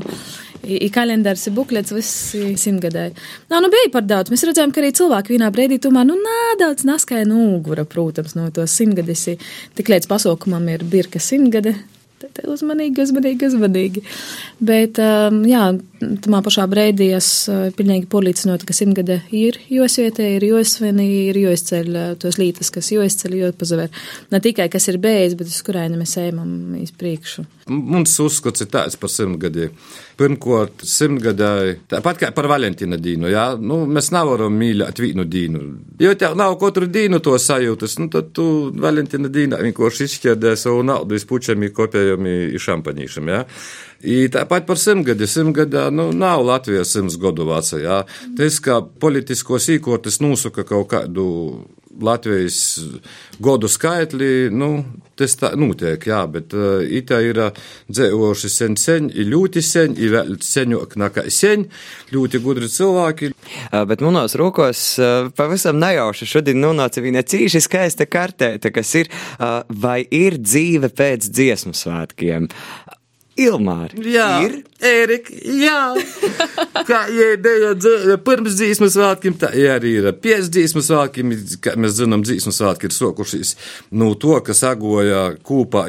i 0.63 0.89
kalendārs, 0.93 1.48
i 1.50 1.53
buklets, 1.55 1.93
viss 1.96 2.34
simtgadēji. 2.63 3.15
Nā, 3.51 3.62
nu 3.63 3.72
bija 3.74 3.91
par 3.93 4.05
daudz. 4.08 4.32
Mēs 4.34 4.46
redzējām, 4.48 4.74
ka 4.74 4.84
arī 4.84 4.91
cilvēki 4.96 5.36
vienā 5.36 5.50
brīdī 5.53 5.79
tomēr, 5.84 6.08
nu, 6.10 6.17
nedaudz 6.24 6.88
naskāja 6.88 7.27
nūgura, 7.29 7.86
protams, 7.89 8.38
no 8.39 8.50
to 8.53 8.65
simtgadesi. 8.70 9.38
Tik 9.77 9.91
līdz 9.93 10.10
pasaukumam 10.12 10.70
ir 10.74 10.86
birka 10.88 11.22
simtgade, 11.24 11.75
te, 12.34 12.46
uzmanīgi, 12.50 13.03
uzmanīgi, 13.03 13.50
uzmanīgi. 13.50 14.03
Bet, 14.63 15.00
um, 15.03 15.42
jā, 15.48 15.65
tamā 16.24 16.42
pašā 16.46 16.65
brīdī 16.72 17.10
es 17.18 17.30
uh, 17.51 17.65
pilnīgi 17.77 18.10
pārliecināta, 18.12 18.68
ka 18.68 18.75
simtgade 18.75 19.20
ir 19.36 19.60
josvietē, 19.72 20.27
ir 20.38 20.48
josveni, 20.48 21.08
ir 21.30 21.42
joizceļ 21.44 21.92
uh, 21.94 22.13
tos 22.22 22.39
lītas, 22.42 22.72
kas 22.74 22.94
joizceļ, 22.96 23.39
jopazaver. 23.42 24.06
Ne 24.34 24.44
tikai, 24.44 24.70
kas 24.74 24.89
ir 24.92 25.01
beidzis, 25.03 25.38
bet 25.39 25.51
uz 25.51 25.60
kurēni 25.65 26.00
mēs 26.00 26.18
ejam 26.22 26.77
iz 26.80 26.94
priekšu. 26.96 27.46
Mums 27.72 28.18
uzskats 28.20 28.63
ir 28.63 28.72
tāds 28.72 28.98
par 29.00 29.12
simtgadiem. 29.12 29.72
Pirmkārt, 30.20 30.84
simtgadai, 30.86 31.77
tāpat 31.89 32.20
kā 32.22 32.30
par 32.36 32.46
Valentīna 32.51 33.00
dienu, 33.01 33.30
jā, 33.32 33.46
nu, 33.58 33.80
mēs 33.89 34.12
nevaram 34.13 34.53
mīlēt 34.60 35.00
vienu 35.01 35.25
dienu. 35.25 35.62
Jo 36.01 36.13
tev 36.20 36.36
nav 36.38 36.53
katru 36.62 36.86
dienu 36.92 37.18
to 37.24 37.34
sajūtas, 37.39 37.96
nu, 38.01 38.10
tad 38.13 38.30
tu 38.36 38.46
Valentīna 38.84 39.32
dienā 39.34 39.62
vienkārši 39.63 40.06
izšķirdē 40.10 40.53
savu 40.60 40.84
naudu 40.86 41.18
izpučami, 41.18 41.72
kopējami 42.13 42.60
šampaņīšam, 42.60 43.29
jā. 43.29 43.43
I 44.03 44.27
tāpat 44.27 44.65
par 44.67 44.77
simtgadi. 44.77 45.27
Simtgadā 45.27 45.89
nu, 45.91 46.12
nav 46.12 46.43
Latvijas 46.43 46.91
simts 46.93 47.17
gadu 47.17 47.46
vecā. 47.48 47.79
Jā. 47.79 48.01
Tas, 48.38 48.60
kā 48.60 48.82
politiskos 48.82 49.70
īkortis 49.70 50.20
nosaka 50.22 50.63
kaut 50.63 50.89
kādu 50.91 51.65
Latvijas 52.01 52.57
godu 53.43 53.67
skaitli, 53.69 54.50
nu, 54.53 54.69
tas 55.19 55.35
tā 55.38 55.51
notiek, 55.59 56.07
jā, 56.09 56.21
bet 56.31 56.55
uh, 56.57 56.81
itā 56.81 57.19
ir 57.25 57.39
dzēvoši 57.91 58.50
sen 58.50 58.77
sen, 58.79 59.09
ir 59.13 59.29
ļoti 59.29 59.62
sen, 59.65 59.97
ir 60.00 60.15
vēl 60.15 60.33
senjok 60.41 60.97
nekā 61.03 61.27
sen, 61.33 61.67
ļoti 62.13 62.41
gudri 62.43 62.71
cilvēki. 62.71 63.31
Bet 63.89 64.01
manos 64.05 64.38
rokos 64.39 64.81
uh, 65.01 65.29
pavisam 65.38 65.79
nejauši 65.81 66.29
šodien 66.29 66.62
nonāca 66.63 67.03
viena 67.03 67.21
cīši 67.21 67.62
skaista 67.63 68.09
kartēta, 68.09 68.73
kas 68.73 68.95
ir, 69.03 69.13
uh, 69.38 69.62
vai 69.69 70.01
ir 70.09 70.39
dzīve 70.41 70.89
pēc 70.93 71.29
dziesmu 71.29 71.77
svētkiem. 71.77 72.50
Ilmāri. 73.40 74.04
Jā, 74.13 74.28
ir. 74.46 74.60
Ērika, 74.84 75.34
jā. 75.58 75.78
kā 76.90 77.00
jēdēja 77.10 78.18
pirms 78.22 78.58
dzīsmu 78.60 78.90
svētkiem, 78.94 79.38
tā 79.42 79.50
arī 79.74 79.96
ir 80.02 80.10
pēc 80.22 80.52
dzīsmu 80.54 80.84
svētkiem, 80.86 81.32
kā 81.63 81.74
mēs 81.80 81.96
zinām, 81.98 82.25
dzīsmu 82.28 82.54
svētki 82.54 82.90
ir 82.90 82.94
sokušies 82.94 83.56
no 83.96 84.12
nu, 84.12 84.18
to, 84.20 84.36
kas 84.46 84.62
agoja 84.70 85.24
kūpā 85.42 85.88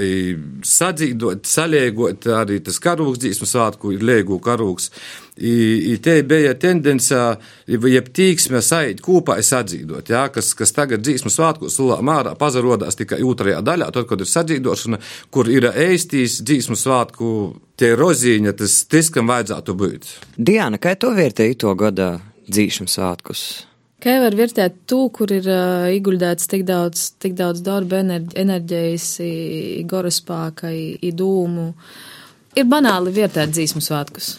sadzīdot, 0.65 1.45
saliegot, 1.49 2.31
arī 2.39 2.63
tas 2.65 2.81
karūks 2.81 3.21
dzīsmu 3.27 3.51
svētku 3.51 3.93
ir 3.93 4.07
liegu 4.07 4.41
karūks. 4.45 4.89
I, 5.35 5.93
i 5.93 5.97
te 5.99 6.21
bija 6.23 6.53
tendence, 6.55 7.17
jeb 7.67 8.11
tīksme 8.15 8.61
saiet 8.63 9.01
kopā 9.03 9.41
sadzīdot, 9.43 10.13
jā, 10.15 10.29
kas, 10.31 10.53
kas 10.55 10.71
tagad 10.77 11.03
dzīsmu 11.03 11.33
svētkos 11.35 11.81
mārā 12.07 12.37
pazarodās 12.39 12.95
tikai 13.01 13.19
otrajā 13.27 13.59
daļā, 13.67 13.91
tad, 13.97 14.07
kad 14.07 14.23
ir 14.23 14.31
sadzīdošana, 14.31 15.01
kur 15.35 15.51
ir 15.51 15.67
ēstīs 15.73 16.39
dzīsmu 16.47 16.79
svētku 16.79 17.33
tie 17.75 17.97
rozīņa, 17.99 18.55
tas, 18.63 18.85
tas, 18.87 19.11
kam 19.11 19.33
vajadzētu 19.33 19.75
būt. 19.75 20.13
Diana, 20.39 20.79
kā 20.79 20.95
tu 20.95 21.11
vērtēji 21.17 21.59
to 21.67 21.75
gada 21.83 22.13
dzīšanu 22.47 22.95
svētkus? 22.95 23.45
Kā 24.05 24.19
var 24.21 24.39
vērtēt 24.39 24.85
to, 24.87 25.09
kur 25.17 25.35
ir 25.35 25.51
uh, 25.51 25.91
ieguldēts 25.91 26.47
tik 26.53 26.63
daudz, 26.69 27.09
tik 27.19 27.35
daudz 27.39 27.65
darba, 27.65 28.05
enerģijas, 28.05 29.11
gorospāka, 29.91 30.71
dūmu? 31.03 31.71
Ir 32.55 32.71
banāli 32.71 33.11
vērtēt 33.17 33.57
dzīsmu 33.57 33.83
svētkus. 33.83 34.37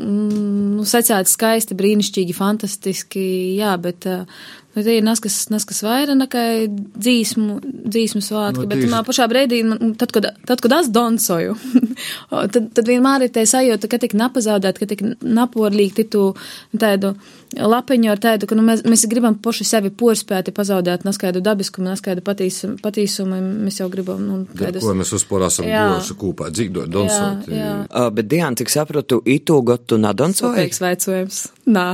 Mm, 0.00 0.76
nu, 0.78 0.86
secēt 0.88 1.28
skaisti, 1.30 1.76
brīnišķīgi, 1.78 2.36
fantastiski, 2.36 3.24
jā, 3.58 3.74
bet 3.82 4.06
uh, 4.08 4.40
Nu, 4.70 4.84
tie 4.86 5.00
ir 5.00 5.02
nas, 5.02 5.18
kas, 5.18 5.48
nas, 5.50 5.64
kas 5.66 5.80
vairāk 5.82 6.14
nekā 6.14 6.42
dzīsmu, 6.70 7.56
dzīsmu 7.90 8.20
svētki, 8.22 8.62
no, 8.62 8.68
bet 8.70 8.84
manā 8.84 9.00
pašā 9.06 9.26
brīdī, 9.30 9.64
tad, 9.98 10.12
kad, 10.14 10.28
tad, 10.46 10.62
kad 10.62 10.74
es 10.76 10.90
dansoju, 10.94 11.56
tad, 12.54 12.68
tad 12.76 12.86
vienmēr 12.86 13.26
ir 13.26 13.32
tā 13.34 13.42
sajūta, 13.50 13.90
ka 13.90 13.98
tik 14.02 14.14
napazaudēt, 14.18 14.78
ka 14.78 14.86
tik 14.92 15.02
naporlīgi 15.26 16.06
tu 16.12 16.28
tādu 16.70 17.16
lapiņu 17.58 18.12
ar 18.12 18.22
tādu, 18.22 18.46
ka 18.46 18.54
nu, 18.54 18.62
mēs, 18.68 18.84
mēs 18.86 19.02
gribam 19.10 19.34
paši 19.42 19.66
sevi 19.66 19.90
porspēti 19.90 20.54
pazaudēt, 20.54 21.02
neskaidu 21.08 21.42
dabiskumu, 21.42 21.88
neskaidu 21.90 22.22
patīsumu, 22.26 22.78
patīsumu, 22.84 23.40
mēs 23.66 23.80
jau 23.82 23.88
gribam, 23.90 24.22
nu, 24.22 24.38
kādus. 24.54 24.86
Ko 24.86 24.94
mēs 24.94 25.10
uzporāsam 25.18 25.66
došu 25.66 26.14
kūpā, 26.20 26.52
dzīvot, 26.54 26.86
dansot. 26.94 27.50
Jā, 27.50 27.58
jā. 27.58 27.74
Uh, 27.90 28.06
bet, 28.14 28.30
Diana, 28.30 28.54
cik 28.60 28.70
sapratu, 28.70 29.18
itu 29.26 29.58
gotu 29.66 29.98
nadansoju? 29.98 30.54
Sopīgs 30.54 30.82
veicojums. 30.84 31.42
Nā. 31.74 31.88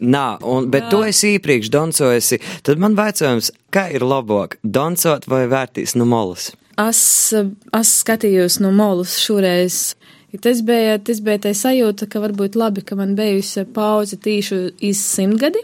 Nā, 0.00 0.26
un, 0.44 0.68
bet 0.72 0.86
Jā. 0.86 0.90
tu 0.92 1.02
esi 1.08 1.32
iepriekš 1.36 1.70
dancojusi. 1.72 2.40
Tad 2.66 2.80
man 2.82 2.96
jautājums, 2.98 3.50
kā 3.72 3.86
ir 3.96 4.04
labāk, 4.04 4.58
dancot 4.62 5.24
vai 5.30 5.46
vērtīs 5.48 5.96
no 5.96 6.04
molas? 6.08 6.50
Es, 6.76 7.32
es 7.32 7.92
skatījos 8.02 8.60
no 8.60 8.72
molas 8.76 9.16
šoreiz. 9.22 9.96
Tas 10.42 10.60
bija, 10.66 10.98
tas 11.00 11.22
bija 11.24 11.46
tā 11.46 11.54
sajūta, 11.56 12.10
ka 12.12 12.20
varbūt 12.20 12.58
labi, 12.60 12.82
ka 12.84 12.98
man 12.98 13.14
bijusi 13.16 13.64
pauze 13.72 14.18
tīšu 14.20 14.58
iz 14.84 15.00
simtgadi. 15.00 15.62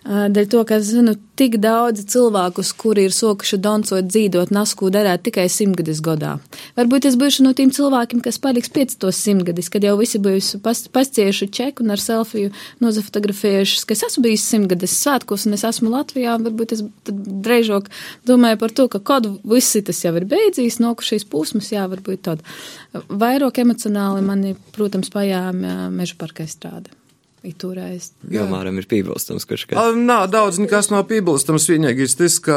Dēļ 0.00 0.46
to, 0.48 0.62
ka 0.64 0.78
es 0.80 0.86
zinu 0.88 1.12
tik 1.36 1.58
daudz 1.60 2.06
cilvēkus, 2.08 2.70
kuri 2.80 3.04
ir 3.08 3.12
sokuši 3.12 3.58
dancot, 3.60 4.06
dzīvot, 4.08 4.48
nasku 4.52 4.88
darēt 4.92 5.26
tikai 5.26 5.44
simtgadis 5.52 6.00
gadā. 6.04 6.38
Varbūt 6.78 7.08
es 7.10 7.18
būšu 7.20 7.44
no 7.44 7.52
tiem 7.56 7.68
cilvēkiem, 7.76 8.22
kas 8.24 8.40
paliks 8.40 8.72
pēc 8.72 8.94
tos 9.00 9.20
simtgadis, 9.20 9.68
kad 9.72 9.84
jau 9.84 9.98
visi 10.00 10.20
bijusi 10.22 10.60
pas, 10.64 10.80
pascieši 10.88 11.50
čeku 11.52 11.84
un 11.84 11.92
ar 11.92 12.00
selfiju 12.00 12.52
nozafotografējuši, 12.80 13.82
ka 13.84 13.96
es 13.96 14.04
esmu 14.08 14.24
bijis 14.24 14.46
simtgadis 14.48 14.96
svētkos 15.02 15.44
un 15.48 15.58
es 15.58 15.66
esmu 15.68 15.92
Latvijā. 15.92 16.38
Varbūt 16.46 16.76
es 16.76 16.84
dreizāk 17.04 17.90
domāju 18.28 18.60
par 18.62 18.76
to, 18.76 18.88
ka 18.92 19.02
kad 19.12 19.28
visi 19.44 19.84
tas 19.84 20.00
jau 20.04 20.14
ir 20.16 20.28
beidzījis, 20.32 20.80
nokušīs 20.80 21.28
pūsmas, 21.28 21.74
jā, 21.76 21.84
varbūt 21.92 22.24
tad. 22.30 22.46
Vairāk 22.94 23.60
emocionāli 23.60 24.24
mani, 24.24 24.56
protams, 24.76 25.12
pajāma 25.12 25.90
meža 25.92 26.16
parka 26.20 26.48
strāde. 26.48 26.99
Itūrais. 27.46 28.10
Jā, 28.28 28.44
Māram 28.50 28.76
ir 28.76 28.84
piebilstams, 28.90 29.46
kurš 29.48 29.64
kā. 29.70 29.84
Nā, 29.96 30.18
daudz 30.28 30.58
nekas 30.60 30.90
nav 30.92 31.06
piebilstams, 31.08 31.68
vienīgais 31.72 32.18
tas, 32.18 32.36
ka, 32.44 32.56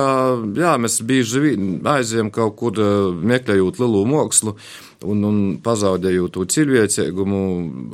jā, 0.60 0.74
mēs 0.82 1.00
bieži 1.08 1.54
aizējam 1.88 2.32
kaut 2.36 2.58
kur 2.60 2.82
meklējot 3.24 3.80
lielu 3.80 4.04
mākslu 4.12 4.58
un, 5.04 5.24
un 5.28 5.38
pazaudēju 5.64 6.30
to 6.34 6.46
cilvēcīgumu. 6.50 7.42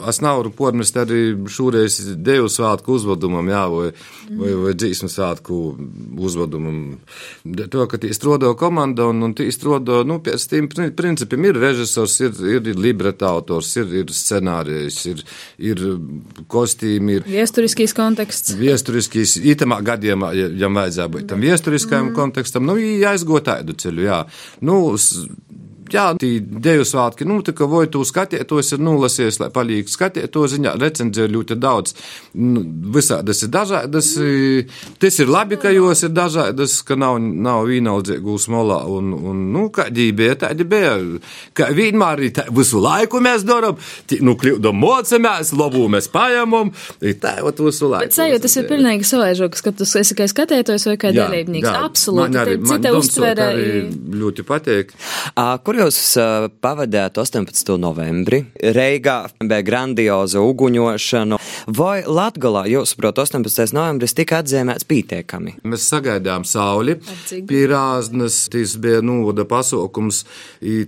Es 0.10 0.22
nevaru 0.24 0.52
pormest 0.56 0.98
arī 1.00 1.34
šoreiz 1.50 2.00
Dievu 2.16 2.50
svētku 2.52 2.96
uzvedumam, 2.98 3.50
jā, 3.52 3.64
vai, 3.74 3.88
vai, 4.30 4.54
vai 4.64 4.74
dzīsmu 4.78 5.10
svētku 5.12 5.60
uzvedumam. 6.20 6.80
To, 7.44 7.86
ka 7.90 8.00
tī 8.02 8.12
strodo 8.16 8.54
komanda 8.60 9.08
un, 9.10 9.22
un 9.26 9.36
tī 9.38 9.50
strodo, 9.54 10.02
nu, 10.08 10.20
pēc 10.26 10.46
tiem 10.52 10.70
principiem 10.70 11.50
ir 11.50 11.60
režisors, 11.62 12.20
ir, 12.24 12.38
ir 12.58 12.72
libreta 12.80 13.32
autors, 13.34 13.72
ir, 13.80 13.92
ir 14.04 14.14
scenārijs, 14.16 15.02
ir, 15.12 15.24
ir 15.72 15.84
kostīmi, 16.52 17.20
ir. 17.20 17.30
Viesturiskīs 17.30 17.96
konteksts. 17.98 18.56
Viesturiskīs, 18.60 19.38
itamā 19.54 19.82
gadījumā, 19.86 20.34
ja, 20.38 20.50
ja 20.64 20.72
vajadzētu 20.74 21.16
būt 21.16 21.30
tam 21.32 21.44
viesturiskajam 21.44 22.10
mm. 22.10 22.18
kontekstam, 22.18 22.68
nu, 22.70 22.78
jāizgo 22.80 23.42
tādu 23.46 23.76
ceļu, 23.80 24.06
jā. 24.06 24.20
Nu, 24.66 24.82
jā, 25.94 26.06
tī 26.20 26.32
deju 26.40 26.86
svētki, 26.88 27.28
nu, 27.30 27.40
tā 27.46 27.54
kā 27.58 27.68
vai 27.70 27.86
tu 27.92 28.04
skatietos 28.08 28.74
ir 28.76 28.84
nulasies, 28.84 29.40
lai 29.42 29.50
palīg 29.54 29.90
skatieto 29.92 30.46
ziņā, 30.50 30.76
recenzija 30.82 31.28
ir 31.28 31.34
ļoti 31.36 31.58
daudz, 31.60 31.96
nu, 32.40 32.64
visādas 32.96 33.44
ir 33.46 33.52
dažādas, 33.54 34.12
tas 35.02 35.20
ir 35.20 35.32
labi, 35.32 35.60
ka 35.62 35.72
jos 35.74 36.04
ir 36.08 36.14
dažādas, 36.16 36.80
ka 36.88 36.98
nav, 37.00 37.20
nav 37.20 37.66
vīnaudzīgu 37.70 38.38
smolā, 38.42 38.82
un, 38.90 39.14
un, 39.14 39.46
nu, 39.54 39.68
kādi 39.74 40.10
bija, 40.16 40.38
tādi 40.46 40.68
bija, 40.70 40.96
ka 41.58 41.70
vienmēr 41.76 42.26
tā, 42.36 42.48
visu 42.56 42.82
laiku 42.84 43.22
mēs 43.24 43.46
daram, 43.48 43.80
tī, 44.10 44.22
nu, 44.26 44.36
kļūdam 44.40 44.80
mocamies, 44.80 45.54
labu 45.58 45.86
mēs 45.92 46.10
pajamam, 46.14 46.74
tā, 47.22 47.38
vat 47.46 47.64
visu 47.64 47.92
laiku. 47.92 48.10
Bet 48.10 48.18
sajūta, 48.18 48.44
tas 48.48 48.58
ir 48.60 48.70
pilnīgi 48.70 49.08
savaižoks, 49.08 49.66
ka 49.66 49.74
tu 49.76 49.88
esi 50.00 50.18
kā 50.18 50.28
skatētojs 50.30 50.88
vai 50.92 50.98
kā 51.02 51.14
dalībnieks, 51.16 51.70
absolūti, 51.70 52.60
cita 52.70 52.94
uztvere. 52.98 53.50
Ļoti 54.20 54.46
patīk. 54.48 54.94
Uh, 55.34 55.56
kur 55.64 55.79
uh, 56.20 56.48
pavadījāt 56.62 57.20
18. 57.22 57.76
novembri? 57.80 58.42
Reigā 58.76 59.16
bija 59.40 59.64
grandioza 59.66 60.42
uguņošana. 60.44 61.38
Vai 61.78 62.02
Latgalā, 62.04 62.66
jūsuprāt, 62.72 63.22
18. 63.24 63.72
novembris 63.76 64.16
tika 64.18 64.42
atzīmēts 64.44 64.88
pītiekami? 64.90 65.56
Mēs 65.70 65.86
sagaidām 65.92 66.46
sauli 66.48 66.98
pie 67.48 67.62
rāznas, 67.72 68.42
tas 68.52 68.76
bija 68.82 69.04
nūda 69.06 69.46
pasaukums. 69.50 70.24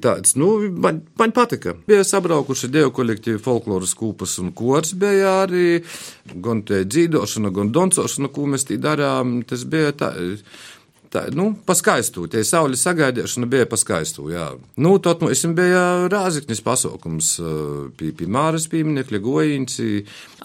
Tāds, 0.03 0.35
nu, 0.39 0.51
man, 0.83 1.03
man 1.19 1.35
patika. 1.35 1.75
Bija 1.87 2.03
sabraukuši 2.07 2.71
dievu 2.73 2.91
kolektīvi 2.99 3.41
folkloras 3.43 3.95
kūpas 3.97 4.37
un 4.43 4.51
kors 4.57 4.95
bija 4.97 5.37
arī 5.45 5.79
gan 6.35 6.65
te 6.67 6.83
dzīdošana, 6.85 7.53
gan 7.55 7.71
doncošana, 7.75 8.31
ko 8.33 8.49
mēs 8.51 8.67
tī 8.69 8.81
darām. 8.81 9.39
Tas 9.47 9.65
bija 9.69 9.95
tā 9.95 10.13
Tā, 11.11 11.25
nu, 11.35 11.49
paskaistu, 11.67 12.23
tie 12.31 12.39
saules 12.47 12.79
sagaidīšana 12.85 13.47
bija 13.51 13.65
paskaistu, 13.67 14.29
jā. 14.31 14.45
Nu, 14.79 14.93
tot 15.03 15.19
mums 15.25 15.41
bija 15.57 16.07
rāziknis 16.07 16.61
pasaukums 16.63 17.33
pie, 17.99 18.13
pie 18.15 18.27
Māras 18.31 18.69
pieminekļa, 18.71 19.19
Gojīnci. 19.25 19.87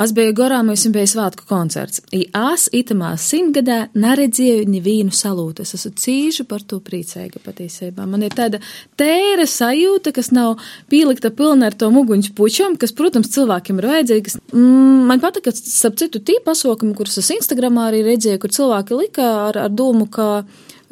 Es 0.02 0.14
biju 0.16 0.34
gorā, 0.40 0.58
mums 0.66 0.82
bija 0.90 1.06
svātku 1.12 1.46
koncerts. 1.46 2.02
I 2.10 2.24
es 2.50 2.66
itamā 2.74 3.12
simtgadā 3.14 3.76
neredzēju 3.94 4.66
nevienu 4.72 5.14
salūtu. 5.14 5.62
Es 5.62 5.76
esmu 5.78 5.92
cīžu 6.02 6.48
par 6.50 6.66
to 6.66 6.80
priecīga 6.82 7.38
patiesībā. 7.46 8.02
Man 8.02 8.26
ir 8.26 8.34
tāda 8.34 8.58
tēra 8.98 9.46
sajūta, 9.46 10.10
kas 10.18 10.32
nav 10.34 10.58
pielikta 10.90 11.30
pilna 11.30 11.70
ar 11.70 11.78
to 11.78 11.92
muguņu 11.94 12.34
pučam, 12.34 12.74
kas, 12.74 12.90
protams, 12.90 13.30
cilvēkiem 13.38 13.78
ir 13.78 13.90
vajadzīgas. 13.92 14.40
Mm, 14.50 15.06
man 15.12 15.22
patīk, 15.22 15.46
ka, 15.46 15.54
starp 15.54 16.02
citu, 16.02 16.26
tī 16.26 16.40
pasaukumi, 16.42 16.98
kurus 16.98 17.22
es 17.22 17.30
Instagramā 17.38 17.92
arī 17.92 18.02
redzēju, 18.10 18.42
kur 18.42 18.58
cilvēki 18.58 19.02
lika 19.04 19.32
ar, 19.46 19.62
ar 19.68 19.70
domu, 19.70 20.10
ka 20.10 20.42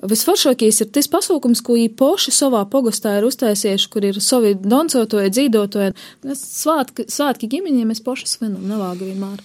Visforšākais 0.02 0.80
ir 0.82 0.88
tas 0.92 1.06
pasākums, 1.08 1.62
ko 1.64 1.76
poši 1.96 2.32
savā 2.34 2.64
pogastā 2.68 3.14
ir 3.18 3.26
uztaisījuši, 3.28 3.90
kur 3.92 4.04
ir 4.04 4.20
savi 4.20 4.54
doncotoji, 4.58 5.32
dzīvotoji. 5.32 5.94
Svātki, 6.34 7.06
svātki 7.08 7.48
ģimeņiem 7.52 7.92
mēs 7.92 8.02
poši 8.04 8.28
svinam, 8.28 8.64
nevāga 8.68 9.06
vienmēr. 9.06 9.44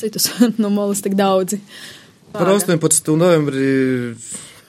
Citus 0.00 0.30
no 0.62 0.70
molas 0.72 1.04
tik 1.04 1.18
daudzi. 1.18 1.60
Par 2.32 2.48
18. 2.48 3.10
novembrī, 3.18 3.68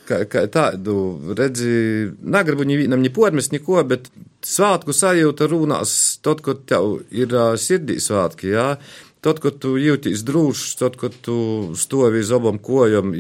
kā, 0.09 0.23
kā 0.29 0.45
tādu 0.51 0.95
redzi, 1.37 2.09
negribu 2.21 2.65
nevienam 2.67 3.01
ni 3.01 3.13
pormest, 3.13 3.53
neko, 3.55 3.79
bet 3.87 4.09
svātku 4.45 4.93
sajūta 4.97 5.47
runās 5.49 5.93
tad, 6.25 6.41
kad 6.45 6.65
tev 6.69 7.05
ir 7.13 7.33
sirdī 7.61 8.01
svātki, 8.01 8.51
jā. 8.51 8.73
Ja? 8.75 9.09
Tad, 9.21 9.37
kad 9.37 9.59
tu 9.61 9.75
jūties 9.77 10.23
drošs, 10.25 10.79
tad, 10.79 10.95
kad 10.97 11.13
tu 11.21 11.35
stovi 11.77 12.23
uz 12.23 12.31
abām 12.33 12.57
kojām, 12.57 13.11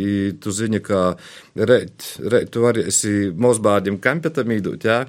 tu 0.41 0.49
zini, 0.49 0.79
ka 0.81 1.11
reit, 1.53 2.07
reit 2.25 2.49
tu 2.49 2.63
varēsi 2.63 3.11
mazbārdim 3.37 3.99
kampetam 4.01 4.49
īdūt, 4.55 4.87
jā, 4.89 5.03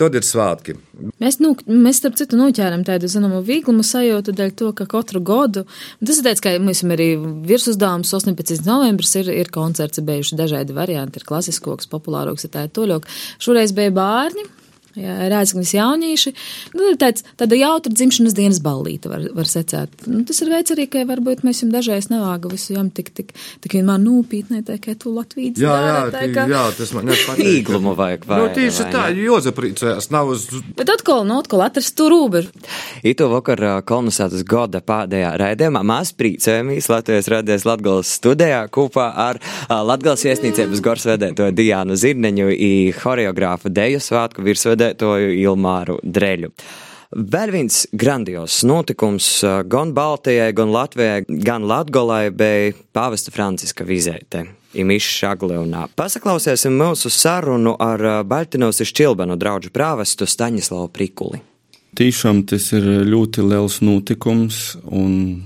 tad 0.00 0.16
ir 0.16 0.24
svātki. 0.24 0.78
Mēs, 1.20 1.36
nu, 1.44 1.52
mēs 1.68 2.00
starp 2.00 2.16
citu, 2.16 2.38
noķēram 2.40 2.86
tādu, 2.88 3.10
zināmu, 3.12 3.42
vīglumu 3.44 3.84
sajūtu 3.84 4.32
dēļ 4.38 4.54
to, 4.56 4.70
ka 4.78 4.86
katru 4.88 5.20
godu, 5.20 5.66
tas 6.00 6.22
ir 6.22 6.28
tāds, 6.30 6.40
ka 6.40 6.54
mums 6.56 6.80
arī 6.88 7.10
virsuzdāvums 7.50 8.14
18. 8.16 8.64
novembris 8.64 9.12
ir, 9.20 9.28
ir 9.42 9.52
koncerts, 9.52 10.00
bijuši 10.00 10.40
dažādi 10.40 10.72
varianti, 10.76 11.20
ir 11.20 11.28
klasiskoks, 11.28 11.90
populāroks, 11.92 12.48
ir 12.48 12.54
tā 12.56 12.64
toļok. 12.64 13.12
Šoreiz 13.44 13.76
bija 13.76 13.92
Jā, 13.92 14.59
Rēzaknis 14.98 15.70
jaunīši. 15.76 16.32
Nu, 16.74 16.88
tāds, 16.98 17.22
tāda 17.38 17.58
jautra 17.58 17.92
dzimšanas 17.94 18.34
dienas 18.34 18.58
ballīte 18.64 19.10
var, 19.10 19.22
var 19.36 19.46
secēt. 19.46 19.92
Nu, 20.10 20.24
tas 20.26 20.40
ir 20.42 20.50
veids 20.50 20.74
arī, 20.74 20.88
ka 20.90 21.04
varbūt 21.06 21.44
mēs 21.46 21.62
jums 21.62 21.74
dažreiz 21.76 22.08
nevāga 22.10 22.50
visu 22.50 22.74
jām 22.74 22.90
tik, 22.94 23.12
tik, 23.14 23.30
tik 23.62 23.76
vienmēr 23.78 24.00
nūpītnē, 24.02 24.64
tā 24.66 24.80
kā 24.82 24.96
tu 24.98 25.12
Latvijas. 25.14 25.60
Jā, 25.62 25.76
jā, 25.86 26.00
tā, 26.14 26.24
kā... 26.34 26.46
jā, 26.50 26.64
tas 26.74 26.94
man 26.96 27.06
nepatīk. 27.10 27.52
Īglumu 27.60 27.94
vajag 27.98 28.26
vai. 28.26 28.40
Nu, 28.42 28.48
tieši 28.56 28.88
tā, 28.90 29.04
Jozaprīcējās 29.14 30.10
nav 30.14 30.32
uz. 30.34 30.48
Bet 30.78 30.90
atkal, 30.90 31.22
nu, 31.28 31.38
atkal 31.44 31.62
atrast 31.68 31.94
tu 31.98 32.08
rūbežu. 32.10 32.50
Itu 33.06 33.30
vakar 33.30 33.62
kolonizētas 33.86 34.42
goda 34.48 34.82
pēdējā 34.82 35.36
raidījumā 35.38 35.84
mēs 35.86 36.12
priecējamies 36.18 36.90
Latvijas 36.90 37.30
radies 37.30 37.66
Latgales 37.68 38.10
studijā 38.18 38.64
kopā 38.74 39.06
ar 39.28 39.40
Latgales 39.70 40.26
viesnīcības 40.26 40.82
gorsvedētoju 40.84 41.54
Diānu 41.54 41.98
Zirneņu 42.00 42.50
i 42.50 42.72
horeogrāfu 42.98 43.70
Deju 43.70 44.02
svētku 44.02 44.44
virsvedēju 44.46 44.79
vadētoju 44.80 45.34
Ilmāru 45.40 45.98
Dreļu. 46.02 46.54
Vēl 47.10 47.50
viens 47.50 47.82
grandios 47.90 48.60
notikums 48.62 49.40
gan 49.66 49.90
Baltijai, 49.96 50.52
gan 50.54 50.70
Latvijai, 50.70 51.24
gan 51.26 51.66
Latgolai 51.66 52.30
bija 52.30 52.70
pāvesta 52.94 53.34
Franciska 53.34 53.84
vizēte. 53.84 54.46
Imišs 54.78 55.16
Šagleunā. 55.18 55.88
Pasaklausiesim 55.98 56.76
mūsu 56.78 57.10
sarunu 57.10 57.74
ar 57.82 58.22
Baltinos 58.22 58.78
izšķilbenu 58.84 59.34
draugu 59.34 59.72
prāvestu 59.74 60.28
Staņislavu 60.30 60.92
Prikuli. 60.94 61.42
Tiešām 61.98 62.44
tas 62.46 62.68
ir 62.78 62.86
ļoti 63.10 63.42
liels 63.42 63.80
notikums, 63.82 64.76
un 64.86 65.42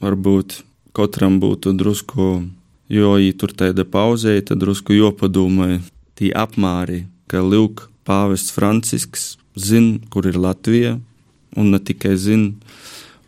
varbūt 0.00 0.62
katram 0.96 1.36
būtu 1.42 1.76
drusku, 1.76 2.30
jo, 2.88 3.12
ja 3.20 3.36
tur 3.36 3.52
tāda 3.52 3.84
pauzēja, 3.84 4.48
tad 4.48 4.64
drusku 4.64 4.96
jopadomāja 4.96 5.82
tī 6.16 6.32
apmāri, 6.32 7.04
ka 7.28 7.44
lūk, 7.44 7.90
pāvests 8.08 8.54
Francisks 8.54 9.36
zina, 9.56 9.98
kur 10.10 10.26
ir 10.28 10.38
Latvija, 10.40 10.96
un 11.56 11.70
ne 11.72 11.80
tikai 11.82 12.16
zina 12.16 12.52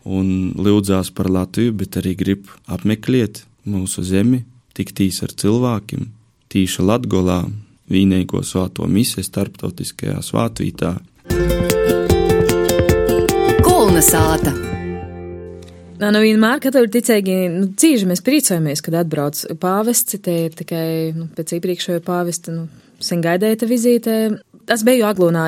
un 0.05 0.53
lūdzās 0.57 1.11
par 1.15 1.29
Latviju, 1.31 1.73
bet 1.81 1.97
arī 2.01 2.15
grib 2.17 2.49
apmeklēt 2.69 3.43
mūsu 3.65 4.05
zemi, 4.05 4.43
tiktīs 4.77 5.21
ar 5.25 5.33
cilvēkiem, 5.33 6.09
tīša 6.53 6.85
Latgolā, 6.85 7.43
vīnēgo 7.89 8.41
svāto 8.45 8.87
misiju 8.89 9.25
starptautiskajā 9.25 10.21
svātvītā. 10.25 10.95
Kulna 13.65 14.01
sāta! 14.05 14.53
Nā, 15.95 16.09
nu 16.11 16.19
vienmēr 16.19 16.59
katoļu 16.59 16.89
ticīgi, 16.91 17.35
nu, 17.53 17.67
cīži 17.79 18.07
mēs 18.09 18.19
priecājamies, 18.25 18.81
kad 18.83 18.97
atbrauc 18.99 19.39
pāvests, 19.61 20.17
te 20.19 20.33
ir 20.49 20.57
tikai, 20.59 20.87
nu, 21.15 21.29
pēc 21.37 21.55
iepriekšējo 21.55 22.01
pāvesta, 22.03 22.51
nu, 22.51 22.65
sen 22.99 23.23
gaidēta 23.23 23.69
vizīte. 23.69 24.17
Es 24.65 24.81
biju 24.81 25.05
aglūnā, 25.05 25.43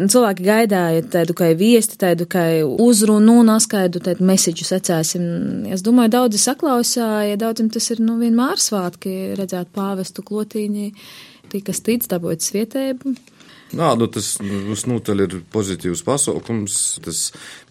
cilvēki 0.00 0.44
gaidīja 0.46 1.02
tādu 1.12 1.34
kā 1.36 1.50
viesti, 1.58 1.98
tādu 2.00 2.24
kā 2.30 2.44
uzrunu, 2.64 3.34
un 3.42 3.50
askaidu 3.52 4.00
tādu 4.00 4.24
mesiģu 4.24 4.64
secēsim. 4.64 5.26
Es 5.74 5.84
domāju, 5.84 6.14
daudzi 6.14 6.40
saklausāja, 6.40 7.36
daudziem 7.40 7.68
tas 7.72 7.90
ir, 7.92 8.00
nu, 8.00 8.16
vienmēr 8.22 8.62
svātki 8.62 9.34
redzēt 9.36 9.74
pāvestu 9.76 10.24
klotīņi, 10.24 10.88
tie, 11.52 11.60
kas 11.66 11.84
tic, 11.84 12.08
dabūt 12.08 12.46
svietēbu. 12.46 13.12
Nā, 13.76 13.92
nu 13.96 14.08
tas 14.12 14.34
visnotaļ 14.40 15.24
ir 15.26 15.38
pozitīvs 15.52 16.04
pasaukums. 16.04 16.80
Tas 17.04 17.22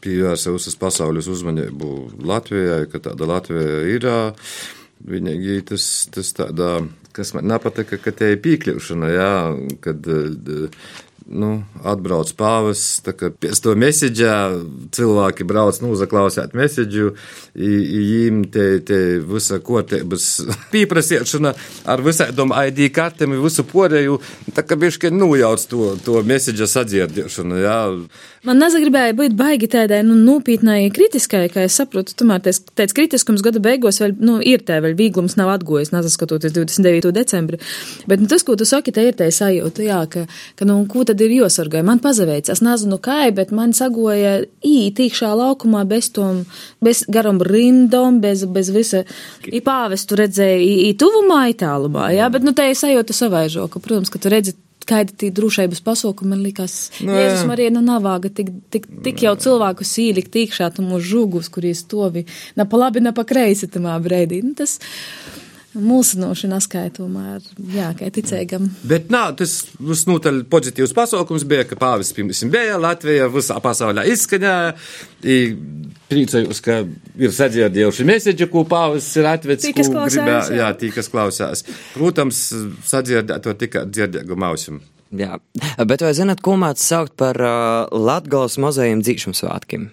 pievērsa 0.02 0.54
visas 0.54 0.78
pasaules 0.82 1.30
uzmanību 1.30 1.92
Latvijai, 2.30 2.86
ka 2.94 3.02
tāda 3.10 3.30
Latvija 3.30 3.84
ir. 3.90 4.10
Viņai 5.02 5.62
tas, 5.66 5.86
tas 6.14 6.30
tādā 6.38 6.76
kas 7.12 7.34
man 7.34 7.48
napataka, 7.48 7.98
kad 7.98 8.16
te 8.16 8.26
je 8.26 8.42
pikljušeno, 8.42 9.08
ja, 9.08 9.56
kad 9.80 10.08
e, 10.08 10.68
nu, 11.32 11.52
atbrauc 11.88 12.32
pāvis, 12.38 12.84
pēc 13.04 13.62
to 13.64 13.74
mesidžā 13.80 14.36
cilvēki 14.96 15.46
brauc, 15.48 15.80
nu, 15.84 15.92
uzaklausēt 15.96 16.56
mesidžu, 16.58 17.14
jīm 17.56 18.44
te, 18.52 18.66
te 18.86 19.00
visa 19.26 19.62
kortēbas 19.64 20.28
pīprasiešana 20.74 21.54
ar 21.92 22.04
visādom 22.06 22.54
ID 22.56 22.90
kartēm, 22.96 23.38
visu 23.44 23.66
porēju, 23.68 24.20
tā 24.56 24.66
kā 24.68 24.78
bišķi 24.80 25.14
nujauc 25.16 25.66
to, 25.72 25.94
to 26.06 26.20
mesidža 26.28 26.68
sadzirdēšanu, 26.72 27.62
jā. 27.64 27.80
Man 28.48 28.62
nezagribēja 28.62 29.16
būt 29.18 29.36
baigi 29.38 29.70
tādai, 29.72 30.02
nu, 30.08 30.16
nopietnai 30.18 30.90
kritiskai, 30.94 31.46
kā 31.54 31.66
es 31.68 31.78
saprotu, 31.78 32.16
tomēr 32.18 32.42
tāds 32.44 32.98
kritiskums 32.98 33.44
gada 33.46 33.62
beigos 33.64 34.02
vēl, 34.02 34.16
nu, 34.20 34.40
ir 34.42 34.66
tā, 34.68 34.80
vēl 34.84 34.98
vīglums 35.00 35.38
nav 35.40 35.54
atgojis, 35.54 35.94
nesaskatoties 35.94 36.56
29. 36.58 37.12
decembri, 37.16 37.62
bet, 38.10 38.24
nu, 38.24 38.30
tas, 38.32 38.44
ko 38.48 38.58
tu 38.58 38.68
saki, 38.68 38.94
te 38.96 39.06
ir 39.06 39.18
tā 39.20 39.30
sajūta, 39.32 39.86
jā, 39.86 40.02
ka, 40.12 40.26
ka, 40.58 40.68
nu, 40.68 40.80
ko 40.90 41.06
tad 41.08 41.21
ir 41.26 41.36
jāsargāja. 41.40 41.86
Man 41.88 42.02
pazaveic, 42.04 42.50
es 42.52 42.64
nezinu, 42.64 42.98
kā, 43.04 43.20
bet 43.36 43.54
man 43.56 43.76
sagoja 43.78 44.40
īt 44.66 45.02
īkšā 45.06 45.32
laukumā 45.38 45.84
bez 45.90 46.12
tom, 46.16 46.44
bez 46.84 47.04
garam 47.12 47.42
rindom, 47.46 48.22
bez, 48.24 48.46
bez 48.50 48.72
visa. 48.74 49.06
I 49.48 49.62
pāvestu 49.66 50.20
redzēja, 50.20 50.60
i, 50.90 50.92
tuvumā, 50.98 51.46
i 51.52 51.58
tālumā, 51.58 52.12
jā, 52.16 52.28
bet, 52.34 52.46
nu, 52.48 52.56
te 52.58 52.68
ir 52.70 52.78
sajūta 52.78 53.16
savaižo, 53.16 53.70
ka, 53.72 53.84
protams, 53.84 54.14
ka 54.14 54.22
tu 54.22 54.34
redzi 54.34 54.58
kādi 54.88 55.16
tie 55.18 55.30
drošības 55.36 55.82
pasākumi 55.86 56.34
man 56.34 56.42
likās. 56.44 56.90
Nu, 57.06 57.14
Jēzus 57.16 57.46
Marija 57.50 57.72
nu 57.74 57.84
navāga 57.86 58.32
tik, 58.34 58.50
tik, 58.74 58.88
tik 59.06 59.24
jau 59.26 59.36
cilvēku 59.40 59.86
sīlikt 59.88 60.36
iekšā 60.44 60.72
tam 60.76 60.92
uz 60.98 61.06
žugus, 61.08 61.52
kurīs 61.54 61.86
tovi, 61.90 62.26
na 62.58 62.68
pa 62.70 62.82
labi, 62.82 63.04
na 63.04 63.14
pa 63.16 63.26
kreisi 63.28 63.70
tamā 63.72 63.98
brēdī. 64.04 64.42
Nu, 64.46 64.56
tas, 64.58 64.80
mulsinoši 65.78 66.50
neskaitumā, 66.52 67.24
ar, 67.38 67.46
jā, 67.72 67.90
kā 67.98 68.10
ticīgam. 68.14 68.68
Bet 68.88 69.12
nā, 69.14 69.24
tas 69.38 69.56
visnotaļ 69.80 70.44
pozitīvs 70.52 70.94
pasaukums 70.98 71.46
bija, 71.48 71.66
ka 71.70 71.78
pāvis, 71.80 72.12
piemēram, 72.18 72.52
bija 72.54 72.80
Latvija, 72.82 73.30
visā 73.32 73.60
pasaulē 73.64 74.06
izskaņā. 74.12 74.56
Priecājos, 76.12 76.60
ka 76.66 76.82
ir 77.24 77.36
sadzirdējuši 77.36 78.08
mēsīģi, 78.10 78.50
ko 78.52 78.66
pāvis 78.68 79.08
ir 79.20 79.30
atvedis. 79.32 79.70
Tī, 79.70 79.76
kas 79.78 79.92
klausās. 79.94 80.52
Jā, 80.52 80.74
tī, 80.76 80.92
kas 80.92 81.08
klausās. 81.12 81.64
Protams, 81.96 82.44
sadzirdēt 82.92 83.46
to 83.46 83.56
tikai 83.64 83.86
dzirdēgu 83.88 84.36
mausim. 84.40 84.82
Jā, 85.16 85.40
bet 85.88 86.04
vai 86.04 86.12
zinat, 86.16 86.40
ko 86.44 86.56
māc 86.60 86.80
saukt 86.80 87.18
par 87.20 87.36
uh, 87.44 87.88
Latgales 87.92 88.56
mozējiem 88.64 89.04
dzīšanu 89.04 89.40
svētkiem? 89.40 89.90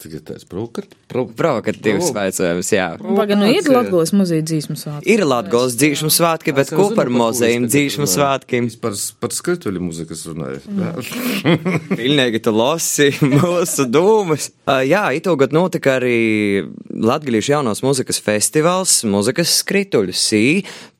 Tagad 0.00 0.22
tāds 0.30 0.46
provokat, 0.48 0.94
pro, 1.12 1.26
Provokatīvs 1.36 2.06
jautājums, 2.14 2.70
jā. 2.72 2.86
Pagaidām, 3.00 3.42
nu 3.42 3.50
ir 3.52 3.66
Latvijas 3.68 4.14
muzeja 4.16 4.44
dzīsmu 4.48 4.76
svētki. 4.80 5.12
Ir 5.12 5.26
Latvijas 5.28 5.76
dzīšmu 5.76 6.08
svētki, 6.14 6.54
bet 6.56 6.72
ko 6.72 6.86
par 6.96 7.10
muzejiem 7.12 7.66
dzīšmu 7.68 8.08
svētkiem? 8.08 8.70
Par, 8.80 8.96
par 9.20 9.36
skatuļu 9.36 9.84
muzikas 9.84 10.24
runāju. 10.30 10.62
Pilnīgi 12.00 12.40
tu 12.46 12.56
lasi 12.56 13.10
mūsu 13.20 13.84
dūmus. 13.92 14.48
Uh, 14.64 14.80
jā, 14.88 15.04
itogad 15.20 15.52
notika 15.52 15.98
arī 15.98 16.64
Latgalīšu 16.88 17.58
jaunos 17.58 17.84
muzikas 17.84 18.22
festivāls, 18.24 19.02
muzikas 19.04 19.58
skrituļu 19.60 20.16
sī. 20.16 20.44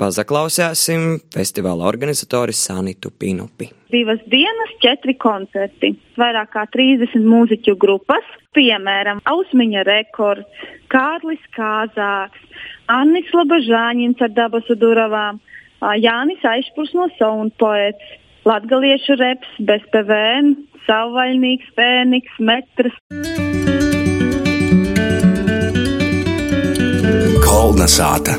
Pazaklausēsim 0.00 1.22
festivāla 1.32 1.88
organizatori 1.88 2.52
Sanitu 2.52 3.16
Pinupi. 3.16 3.79
Divas 3.92 4.20
dienas, 4.30 4.72
četri 4.82 5.14
koncerti, 5.20 5.92
vairāk 6.20 6.52
kā 6.54 6.64
30 6.72 7.26
mūziķu 7.26 7.76
grupas, 7.80 8.26
piemēram, 8.56 9.20
Ausmiņa 9.28 9.84
rekords, 9.86 10.64
Kārlis 10.90 11.42
Kāzāks, 11.56 12.40
Annis 12.90 13.30
Labažāņins 13.34 14.22
ar 14.24 14.34
dabasu 14.34 14.76
duravām, 14.78 15.40
Jānis 16.00 16.42
Aišpurs 16.44 16.92
no 16.96 17.08
Sauna 17.18 17.52
poets, 17.58 18.16
Latgaliešu 18.48 19.18
reps, 19.20 19.48
bez 19.68 19.84
PVN, 19.92 20.54
Savvaļnīgs, 20.86 21.72
Fēniks, 21.76 22.38
Metrs. 22.40 22.96
Kolnesāta. 27.44 28.38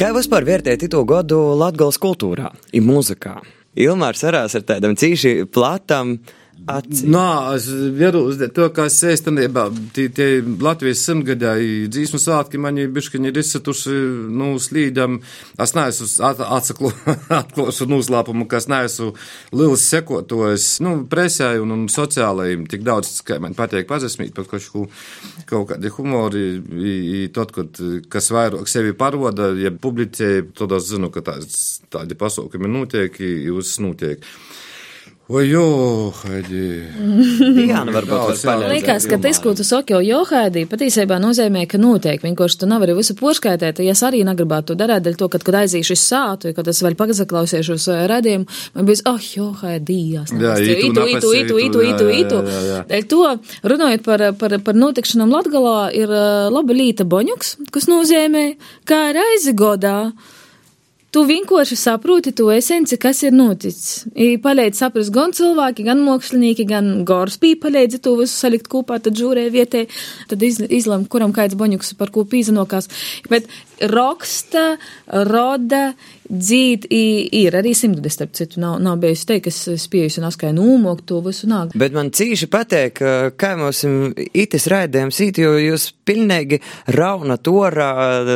Kā 0.00 0.14
vispār 0.16 0.46
vērtēt 0.46 0.86
to 0.88 1.02
gadu 1.04 1.40
Latgales 1.60 1.98
kultūrā, 2.00 2.54
ir 2.72 2.86
mūzikā? 2.86 3.40
Ilmārs 3.78 4.24
arās 4.26 4.56
ar 4.58 4.64
tādam 4.66 4.96
cīši 4.98 5.46
platam 5.52 6.16
acīm. 6.68 7.10
Nā, 7.14 7.26
es 7.56 7.66
varu 7.96 8.24
uzdēt 8.30 8.52
to, 8.56 8.66
kā 8.74 8.86
es 8.90 8.98
sēstanībā, 9.00 9.66
tie, 9.96 10.08
tie 10.12 10.28
Latvijas 10.42 11.02
simtgadē 11.06 11.54
dzīsmu 11.92 12.20
svētki 12.20 12.60
mani 12.60 12.86
biškiņi 12.92 13.30
ir 13.30 13.40
izsatuši, 13.42 13.94
nu, 14.36 14.52
slīdam. 14.62 15.20
Es 15.60 15.74
neesmu 15.76 16.08
at- 16.28 16.44
atsaklu, 16.58 16.92
atklāšu 17.40 17.88
noslēpumu, 17.90 18.46
ka 18.50 18.60
es 18.60 18.68
neesmu 18.70 19.12
liels 19.56 19.86
sekotojs, 19.92 20.68
nu, 20.84 20.94
presē 21.10 21.52
un, 21.62 21.74
un 21.76 21.88
sociālajiem 21.92 22.66
tik 22.70 22.84
daudz, 22.86 23.12
kā 23.26 23.40
man 23.42 23.56
patīk 23.58 23.88
pazasmīt 23.90 24.34
par 24.36 24.48
kaut 24.50 24.68
ko, 24.72 24.86
kaut 25.50 25.70
kādi 25.72 25.92
humori, 25.96 26.46
i, 26.60 26.94
i 27.24 27.26
tot, 27.34 27.54
kad, 27.56 27.82
kas 28.12 28.30
vairāk 28.34 28.70
sevi 28.70 28.94
paroda, 28.98 29.50
ja 29.58 29.72
publicē, 29.72 30.32
tad 30.58 30.76
es 30.78 30.90
zinu, 30.92 31.12
ka 31.14 31.24
tās, 31.26 31.80
tādi 31.92 32.18
pasaukumi 32.18 32.70
notiek, 32.70 33.16
uz 33.54 33.76
notiek. 33.82 34.24
Oi, 35.30 35.44
jo, 35.46 36.10
haidi. 36.24 36.88
Diana 37.54 37.92
varbūt 37.94 38.10
var 38.10 38.32
Jā, 38.34 38.46
palīdzēt. 38.48 38.72
Liekas, 38.72 39.04
ka 39.06 39.18
tas, 39.22 39.38
ko 39.38 39.52
tu 39.54 39.62
saki, 39.62 39.94
jau 39.94 40.00
johēdī, 40.02 40.64
patiesībā 40.66 41.20
nozīmē, 41.22 41.68
ka 41.70 41.78
notiek. 41.78 42.18
Vienkārši 42.24 42.58
tu 42.58 42.66
nevari 42.66 42.96
visu 42.98 43.14
porškaitēt. 43.14 43.78
Ja 43.86 43.94
es 43.94 44.02
arī 44.02 44.24
negribētu 44.26 44.72
to 44.72 44.76
darīt, 44.80 45.04
dēļ 45.04 45.18
to, 45.20 45.28
ka, 45.30 45.38
kad 45.46 45.60
aizīšu 45.60 45.94
uz 45.94 46.02
sātu, 46.02 46.50
kad 46.56 46.66
es 46.72 46.82
vēl 46.82 46.98
pagazaklausīšos 46.98 47.86
redzējumu, 48.10 48.58
man 48.74 48.90
bija, 48.90 49.04
oh, 49.12 49.28
johēdījās. 49.36 50.34
Jā, 50.34 50.56
itu, 50.66 50.90
itu, 50.90 51.06
itu, 51.14 51.32
itu, 51.44 51.62
itu, 51.62 51.78
itu, 51.78 52.10
jā, 52.10 52.50
jā, 52.50 52.50
jā, 52.50 52.66
jā. 52.72 52.82
Dēļ 52.90 53.06
to, 53.14 53.22
runājot 53.74 54.04
par, 54.10 54.26
par, 54.42 54.58
par 54.66 54.82
notikšanām 54.82 55.30
Latgalā, 55.36 55.78
ir 55.94 56.10
ā, 56.10 56.26
laba 56.50 56.74
līta 56.74 57.06
boņuks, 57.06 57.54
kas 57.70 57.86
nozīmē, 57.92 58.46
kā 58.82 59.04
reizi 59.14 59.54
godā. 59.54 59.98
Tu 61.10 61.24
vienkārši 61.26 61.74
saproti 61.74 62.30
to 62.38 62.44
esenci, 62.54 62.94
kas 63.02 63.24
ir 63.26 63.34
noticis. 63.34 64.04
I 64.14 64.36
palīdz 64.42 64.78
saprast 64.78 65.10
gan 65.10 65.32
cilvēki, 65.34 65.82
gan 65.88 66.04
mākslinieki, 66.06 66.66
gan 66.70 66.90
gorspī 67.08 67.56
palīdz 67.58 67.98
to 68.04 68.12
visu 68.20 68.36
salikt 68.36 68.70
kopā, 68.70 69.00
tad 69.02 69.18
žūrē 69.18 69.48
vietē, 69.50 69.88
tad 70.30 70.44
iz, 70.46 70.60
izlem, 70.70 71.08
kuram 71.10 71.34
kāds 71.34 71.58
boņuks 71.58 71.96
par 71.98 72.14
ko 72.14 72.22
pīzanokās. 72.30 72.86
Bet 73.26 73.50
raksta, 73.90 74.76
roda, 75.26 75.96
dzīt, 76.30 76.86
ir 76.90 77.56
arī 77.58 77.72
simtgadē, 77.76 78.10
starp 78.12 78.34
citu, 78.38 78.60
nav, 78.62 78.78
nav 78.82 79.00
bijusi 79.02 79.26
teikt, 79.28 79.48
kas 79.48 79.82
spējusi 79.82 80.20
un 80.22 80.28
askai 80.30 80.52
nūmok 80.56 81.02
to 81.08 81.20
visu 81.24 81.48
nāk. 81.50 81.74
Bet 81.78 81.94
man 81.96 82.12
cīši 82.14 82.48
patīk, 82.50 83.02
kā 83.40 83.50
mums 83.58 83.82
itis 84.30 84.68
raidījums 84.70 85.20
īt, 85.26 85.42
jo 85.42 85.56
jūs 85.58 85.90
pilnīgi 86.06 86.60
raunat 86.96 87.50
orā 87.50 87.90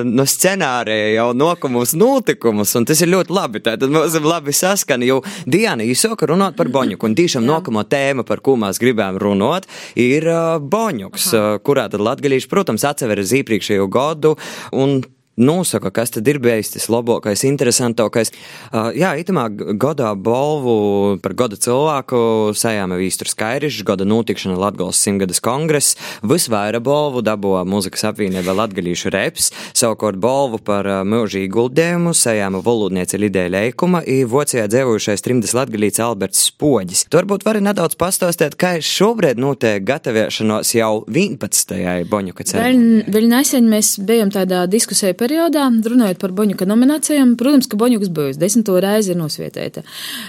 no 0.06 0.26
scenārija 0.28 1.14
jau 1.14 1.28
nokumus 1.36 1.94
notikumus, 1.98 2.74
un 2.78 2.88
tas 2.88 3.02
ir 3.04 3.12
ļoti 3.14 3.34
labi. 3.34 3.62
Tātad 3.64 3.92
mums 3.94 4.18
ir 4.18 4.26
labi 4.26 4.54
saskani, 4.54 5.08
jo 5.10 5.20
Diana 5.46 5.86
īsoka 5.86 6.28
runāt 6.30 6.58
par 6.58 6.70
Boņuku, 6.74 7.08
un 7.08 7.18
tīšām 7.18 7.46
nākamā 7.48 7.86
tēma, 7.90 8.26
par 8.26 8.42
ko 8.44 8.58
mēs 8.60 8.82
gribējām 8.82 9.20
runāt, 9.22 9.68
ir 10.00 10.28
uh, 10.30 10.58
Boņuks, 10.58 11.30
uh, 11.32 11.50
kurā 11.64 11.88
tad 11.92 12.02
latgalīši, 12.04 12.50
protams, 12.50 12.86
atsever 12.88 13.22
uz 13.22 13.34
iepriekšējo 13.38 13.90
gadu, 13.92 14.34
un 14.74 15.02
Nosaka, 15.36 15.90
kas 15.90 16.12
tad 16.14 16.28
ir 16.30 16.38
bijis 16.38 16.70
tas 16.70 16.86
labākais, 16.92 17.42
interesantākais. 17.48 18.30
Uh, 18.70 18.92
jā, 18.94 19.10
itamā 19.18 19.48
gadā 19.50 20.12
balvu 20.14 21.18
par 21.24 21.34
gada 21.34 21.58
cilvēku 21.58 22.52
sajāma 22.54 23.00
Vīstur 23.00 23.30
Skairišs, 23.32 23.82
gada 23.86 24.06
notikšana 24.06 24.54
Latgals 24.60 25.00
simtgades 25.02 25.42
kongress, 25.42 25.96
visvaira 26.22 26.78
balvu 26.78 27.24
dabūja 27.26 27.64
mūzikas 27.66 28.06
apvienība 28.12 28.54
Latgalīšu 28.54 29.10
reps, 29.14 29.50
savukārt 29.74 30.20
balvu 30.22 30.60
par 30.62 30.86
uh, 30.86 31.00
mūžīgu 31.02 31.50
guldējumu 31.54 32.14
sajāma 32.14 32.62
volūdniece 32.62 33.18
Lidēja 33.18 33.52
Leikuma 33.56 34.04
i 34.06 34.20
Vocijā 34.28 34.68
dzēvojušais 34.70 35.26
trimdas 35.26 35.56
latgalīts 35.58 36.02
Alberts 36.02 36.46
Spoģis. 36.50 37.06
Tu 37.10 37.18
varbūt 37.18 37.46
vari 37.46 37.64
nedaudz 37.64 37.98
pastāstīt, 37.98 38.54
kā 38.60 38.76
šobrīd 38.84 39.42
notiek 39.42 39.82
gataviešanos 39.86 40.74
jau 40.78 40.92
11. 41.10 42.06
Boņuka 42.10 42.48
ceļā. 42.50 42.64
Vēl, 42.64 42.86
vēl 43.14 43.28
nesen 43.30 43.68
mēs 43.70 43.96
bijām 43.98 44.32
tādā 44.34 44.64
diskusijā 44.70 45.14
periodā, 45.24 45.66
runājot 45.72 46.20
par 46.20 46.36
Boņuka 46.36 46.68
nominācijām. 46.68 47.34
Protams, 47.40 47.68
ka 47.70 47.80
Boņuks 47.80 48.12
būs 48.14 48.40
desmito 48.40 48.76
reizi 48.84 49.14
ir 49.14 49.20
nosvietēta. 49.20 49.84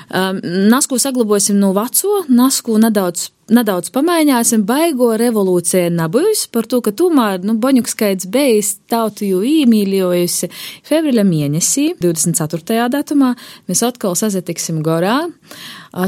Um, 0.09 0.41
nasku 0.71 0.99
saglabosim 1.01 1.59
no 1.59 1.73
veco, 1.75 2.23
nasku 2.31 2.79
nedaudz. 2.81 3.29
Nedaudz 3.45 3.91
pamēģināsim, 3.93 4.63
baigo 4.65 5.11
revolūcija 5.21 5.91
nebūs 5.93 6.47
par 6.49 6.65
to, 6.65 6.79
ka 6.81 6.89
tomēr, 6.97 7.43
nu, 7.45 7.53
Boņuks 7.61 7.93
skaits 7.93 8.25
bijis 8.33 8.71
tautu 8.89 9.27
jau 9.27 9.43
īmīļojusi 9.45 10.49
februāra 10.87 11.21
mēnesī, 11.29 11.91
24. 12.01 12.87
datumā, 12.89 13.35
mēs 13.69 13.85
atkal 13.85 14.17
sazatiksim 14.17 14.81
gorā. 14.81 15.19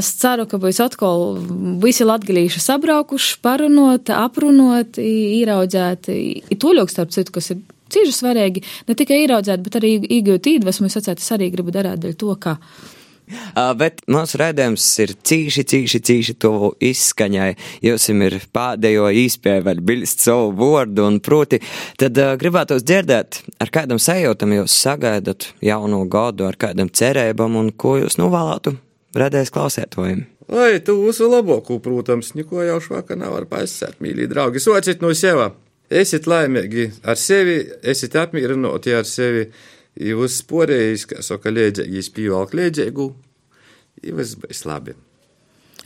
Es 0.00 0.10
ceru, 0.18 0.48
ka 0.50 0.58
būs 0.58 0.82
atkal 0.82 1.38
visi 1.78 2.08
latgalīši 2.10 2.64
sabraukuši, 2.64 3.38
parunot, 3.46 4.10
aprunot, 4.18 4.98
īraudzēt, 4.98 6.10
toļok 6.58 6.90
starp 6.90 7.14
citu, 7.14 7.38
kas 7.38 7.54
ir 7.54 7.62
cīži 7.94 8.14
svarīgi, 8.14 8.64
ne 8.88 8.98
tikai 8.98 9.22
ieraudzēt, 9.24 9.64
bet 9.64 9.80
arī 9.80 9.96
iegūt 10.18 10.48
iedvesmu, 10.54 10.88
es 10.88 11.00
atcēt, 11.00 11.22
es 11.22 11.34
arī 11.34 11.50
gribu 11.54 11.74
darīt 11.74 12.04
dēļ 12.04 12.16
to, 12.20 12.36
ka. 12.40 12.58
Uh, 13.28 13.74
bet 13.76 14.00
mūsu 14.08 14.38
raidījums 14.40 14.84
ir 15.04 15.12
cīši, 15.28 15.64
cīši, 15.68 16.00
cīši 16.08 16.34
tuvu 16.40 16.70
izskaņai. 16.88 17.50
Jums 17.84 18.08
ir 18.14 18.38
pēdējo 18.56 19.10
īspēju 19.22 19.66
vēl 19.66 19.82
bilst 19.84 20.24
savu 20.24 20.54
vārdu, 20.56 21.04
un 21.10 21.20
proti, 21.24 21.60
tad 22.00 22.16
uh, 22.16 22.32
gribētos 22.40 22.86
dzirdēt, 22.88 23.42
ar 23.60 23.72
kādam 23.74 24.00
sajūtam 24.00 24.56
jūs 24.56 24.80
sagaidat 24.80 25.50
jaunu 25.64 26.04
gadu, 26.08 26.48
ar 26.48 26.56
kādam 26.60 26.88
cerībam, 26.88 27.60
un 27.60 27.72
ko 27.76 27.98
jūs 28.00 28.16
novēlētu 28.20 28.78
radēs 29.18 29.52
klausētojiem. 29.52 30.24
Oi, 30.48 30.80
tu 30.80 30.94
visu 31.02 31.28
labāko, 31.28 31.76
protams, 31.84 32.32
neko 32.38 32.62
jau 32.64 32.78
švakar 32.80 33.18
nevar 33.20 33.44
pasēt, 33.50 33.98
mīļie 34.00 34.30
draugi. 34.30 34.62
Societ 34.64 35.04
no 35.04 35.12
sevi. 35.12 35.50
Esiet 35.88 36.26
laimīgi 36.28 36.90
ar 37.08 37.16
sevi, 37.16 37.62
esiet 37.80 38.16
apmierināti 38.20 38.92
ar 38.92 39.08
sevi. 39.08 39.48
Jūs 39.98 40.42
sporējis, 40.44 41.08
kā 41.10 41.24
saka, 41.24 41.50
liedzīgi, 41.50 42.04
spīvalk 42.06 42.54
liedzīgu. 42.54 43.08
Jūs 44.04 44.36
būs 44.42 44.66
labi. 44.68 44.94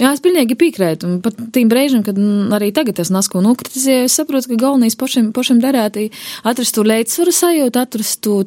Jā, 0.03 0.11
es 0.17 0.21
pilnīgi 0.25 0.57
piekrītu. 0.59 1.07
un 1.07 1.21
Pat 1.23 1.37
tiem 1.55 1.69
brīžiem, 1.71 2.03
kad 2.03 2.17
arī 2.59 2.73
tagad 2.75 2.99
es 2.99 3.11
nasku 3.15 3.39
nokritizēju, 3.45 4.09
es 4.09 4.17
saprotu, 4.19 4.49
ka 4.51 4.57
galvenais 4.65 4.97
pašam, 4.99 5.29
pašam 5.37 5.61
darēt 5.63 5.97
ir 6.01 6.11
atrast 6.49 6.75
to 6.75 6.83
līdzsvaru 6.83 7.35
sajūtu, 7.37 7.79
atrast 7.79 8.19
to 8.27 8.41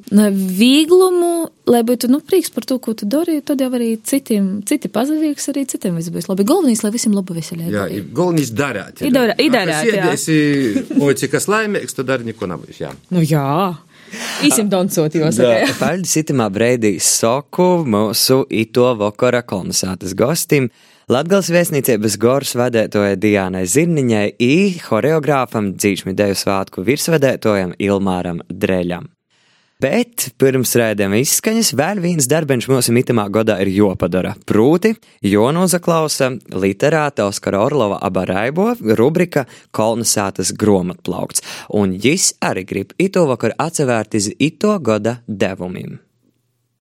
vieglumu, 0.60 1.48
lai 1.72 1.82
būtu, 1.88 2.10
nu, 2.12 2.20
prieks 2.26 2.52
par 2.54 2.65
to, 2.68 2.78
ko 2.84 2.94
tu 2.98 3.08
dari, 3.10 3.39
tad 3.46 3.62
jau 3.63 3.70
arī 3.74 3.94
citiem, 4.06 4.62
citi 4.68 4.89
pazavīgs, 4.91 5.48
arī 5.54 5.63
citiem 5.72 5.96
viss 6.00 6.12
būs 6.13 6.28
labi. 6.30 6.46
Galvenais, 6.48 6.84
lai 6.86 6.91
visiem 6.94 7.15
labi 7.15 7.38
veselīgi. 7.39 7.72
Jā, 7.74 7.86
ir 7.94 8.06
galvenais 8.15 8.52
darāt. 8.54 9.02
I 9.06 9.12
darā- 9.15 9.38
i 9.41 9.50
darāt, 9.54 9.89
jā. 9.96 10.12
Oi, 11.02 11.13
cik 11.18 11.32
kas 11.38 11.48
laimīgs, 11.52 11.96
tad 11.98 12.12
arī 12.13 12.32
neko 12.34 12.50
nebūs, 12.52 12.82
jā. 12.84 12.91
Nu 13.15 13.24
jā. 13.26 13.78
Īsim 14.46 14.68
doncot, 14.70 15.15
jo 15.18 15.32
saka. 15.34 15.72
Paldies 15.80 16.13
itamā 16.22 16.46
breidī 16.54 16.94
soku 17.02 17.82
mūsu 17.89 18.44
ito 18.54 18.91
vakara 19.00 19.41
kolonizētas 19.44 20.13
gostim. 20.15 20.70
Latgals 21.06 21.52
vēstniecības 21.54 22.15
gors 22.18 22.56
vadētoja 22.58 23.13
Diānai 23.22 23.68
Zirniņai 23.70 24.39
i 24.41 24.54
horeogrāfam 24.88 25.68
dzīšmi 25.78 26.15
deju 26.18 26.34
svātku 26.39 26.82
virsvadētojam 26.82 27.76
Ilmāram 27.78 28.39
Dreļam. 28.50 29.12
Bet 29.78 30.32
pirms 30.41 30.74
rēdījuma 30.82 31.20
izskaņas 31.22 31.70
vēl 31.78 32.02
viens 32.02 32.26
darbs 32.26 32.65
mūsu 32.72 32.96
mitamā 32.96 33.28
gadā 33.30 33.60
ir 33.62 33.70
jopadara. 33.76 34.32
Proti, 34.50 34.96
Jonozaklausa 35.22 36.32
literāta 36.58 37.28
Oskara 37.30 37.62
Orlova 37.68 38.02
abaraibo 38.02 38.72
rubrika 38.98 39.46
Kolnesātas 39.78 40.56
gromatplaukts, 40.58 41.46
un 41.70 41.94
jis 41.94 42.32
arī 42.41 42.65
grib 42.65 42.98
ito 42.98 43.28
vakar 43.30 43.54
atsevērt 43.62 44.18
iz 44.18 44.32
ito 44.39 44.74
gada 44.82 45.20
devumim. 45.28 46.00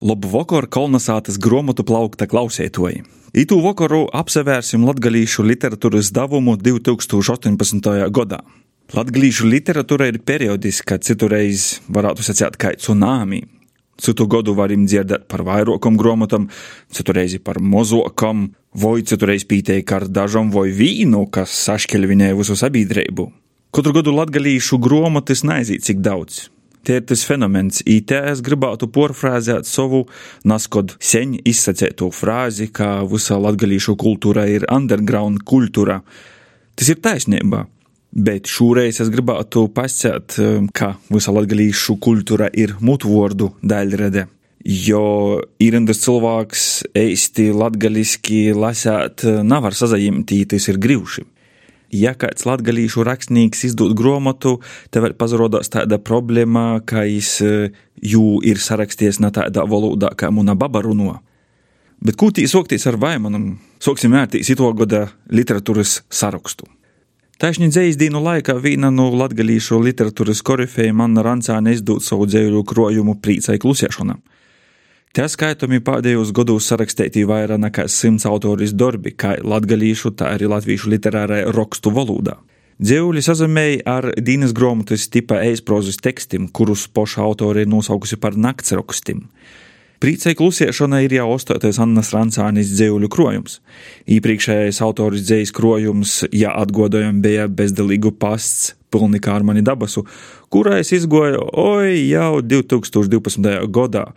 Labu 0.06 0.30
vakaru 0.38 0.70
kolonizācijas 0.70 1.42
grāmatu 1.42 1.82
plaukta 1.82 2.30
klausētoji. 2.30 3.02
Itu 3.34 3.56
vakaru 3.58 4.04
apsevērsim 4.14 4.84
latgalīšu 4.86 5.42
literatūras 5.42 6.12
devumu 6.14 6.52
2018. 6.54 7.88
gadā. 8.14 8.38
Latgalīšu 8.94 9.48
literatūra 9.50 10.06
ir 10.12 10.20
periodiska, 10.22 11.00
citurreiz 11.02 11.80
varētu 11.90 12.22
sacīt 12.22 12.54
kā 12.62 12.70
tsunami. 12.78 13.40
Citu 13.98 14.28
gadu 14.30 14.54
varam 14.54 14.86
dzirdēt 14.86 15.26
par 15.26 15.42
vairākam 15.48 15.98
grāmatam, 15.98 16.46
citurreiz 16.94 17.34
par 17.42 17.58
mozokam, 17.58 18.52
vai 18.70 19.00
citurreiz 19.02 19.42
pīteikt 19.50 19.96
ar 19.98 20.06
dažam 20.06 20.54
vai 20.54 20.68
vīnu, 20.70 21.26
kas 21.34 21.58
sašķelvinē 21.66 22.30
visu 22.38 22.54
sabiedrību. 22.54 23.32
Katru 23.74 23.98
gadu 23.98 24.14
latgalīšu 24.14 24.78
grāmatas 24.78 25.42
neaiziet 25.42 25.82
cik 25.82 26.06
daudz. 26.06 26.53
Tie 26.84 26.98
ir 27.00 27.04
tas 27.08 27.22
fenomens, 27.24 27.80
IT 27.88 28.12
es 28.12 28.42
gribētu 28.44 28.90
porfrāzēt 28.92 29.64
savu 29.64 30.02
naskod 30.44 30.92
seņ 31.00 31.38
izsacēto 31.48 32.10
frāzi, 32.12 32.68
ka 32.68 32.98
visa 33.08 33.38
latgalīšu 33.40 33.94
kultūra 34.00 34.44
ir 34.52 34.66
underground 34.68 35.46
kultūra. 35.48 36.02
Tas 36.76 36.90
ir 36.92 37.00
taisnība. 37.00 37.64
Bet 38.14 38.46
šoreiz 38.46 39.00
es 39.02 39.08
gribētu 39.10 39.64
pasakāt, 39.74 40.36
ka 40.76 40.92
visa 41.08 41.32
latgalīšu 41.34 41.96
kultūra 42.04 42.50
ir 42.52 42.76
mutvordu 42.84 43.54
daļrede. 43.64 44.28
Jo 44.64 45.40
īrendas 45.60 46.04
cilvēks 46.04 46.66
īsti 46.96 47.50
latgaliski 47.56 48.46
lasēt 48.56 49.24
nevar 49.44 49.76
sazajumtīt, 49.76 50.54
ir 50.56 50.80
grīvši 50.84 51.24
ja 51.94 52.14
kāds 52.18 52.46
latgalīšu 52.48 53.04
rakstnieks 53.06 53.64
izdod 53.70 53.94
grāmatu, 53.98 54.58
tev 54.94 55.08
pazarodās 55.18 55.70
tāda 55.72 56.00
problēma, 56.02 56.82
ka 56.86 57.06
viņš 57.06 57.30
eh, 57.46 57.78
jū 58.02 58.40
ir 58.44 58.60
sarakstījies 58.62 59.22
ne 59.24 59.30
tādā 59.34 59.66
valodā, 59.68 60.12
kā 60.18 60.30
muna 60.34 60.56
baba 60.58 60.82
runo. 60.84 61.20
Bet 62.04 62.18
ko 62.20 62.28
tī 62.34 62.44
sokties 62.50 62.84
ar 62.90 62.98
vaimanam? 63.00 63.54
Soksim 63.80 64.12
vērtīs 64.12 64.50
ito 64.52 64.70
gada 64.76 65.06
literatūras 65.32 66.02
sarakstu. 66.12 66.66
Taisni 67.40 67.66
dzējas 67.70 67.96
dienu 67.98 68.20
laikā 68.22 68.54
viena 68.62 68.92
no 68.94 69.08
latgalīšu 69.10 69.80
literatūras 69.82 70.42
korifejiem 70.46 71.00
Anna 71.02 71.24
Rancāne 71.26 71.72
izdod 71.74 72.04
savu 72.04 72.28
dzēju 72.30 72.62
krojumu 72.68 73.16
prīcai 73.24 73.58
klusēšanam. 73.62 74.20
Te 75.14 75.28
skaitami 75.30 75.78
pēdējos 75.78 76.32
gados 76.34 76.66
sarakstīti 76.66 77.20
vairāk 77.30 77.60
nekā 77.62 77.84
simts 77.86 78.24
autoris 78.26 78.72
darbi, 78.74 79.12
kā 79.14 79.36
latgalīšu, 79.46 80.10
tā 80.18 80.32
arī 80.34 80.48
latviešu 80.50 80.90
literārai 80.90 81.44
rakstu 81.54 81.92
valodā. 81.94 82.40
Dzēvuli 82.82 83.22
sazemēja 83.22 83.84
ar 83.86 84.08
Dīnas 84.18 84.50
grāmatas 84.58 85.06
tipa 85.14 85.38
eisprozes 85.46 86.00
tekstiem, 86.02 86.48
kurus 86.50 86.88
poša 86.90 87.22
autori 87.22 87.62
ir 87.62 87.70
nosaukusi 87.70 88.18
par 88.18 88.34
naktsrakstiem. 88.34 89.22
Prīcei 90.02 90.34
klusiešana 90.34 91.04
ir 91.06 91.14
jau 91.14 91.28
ostotais 91.36 91.78
Annas 91.78 92.10
Rancānis 92.10 92.74
dzēvuļu 92.74 93.06
krojums. 93.14 93.60
Iepriekšējais 94.10 94.82
autoris 94.82 95.22
dzējas 95.28 95.54
krojums, 95.54 96.24
ja 96.34 96.56
atgodojam, 96.58 97.22
bija 97.22 97.46
bezdelīgu 97.46 98.16
pasts 98.18 98.74
pilnīgi 98.94 99.30
ar 99.30 99.46
mani 99.46 99.62
dabasu, 99.62 100.04
kurais 100.50 100.90
izgoja 100.94 101.38
oi 101.58 102.02
jau 102.10 102.42
2012. 102.42 103.62
gadā 103.74 104.08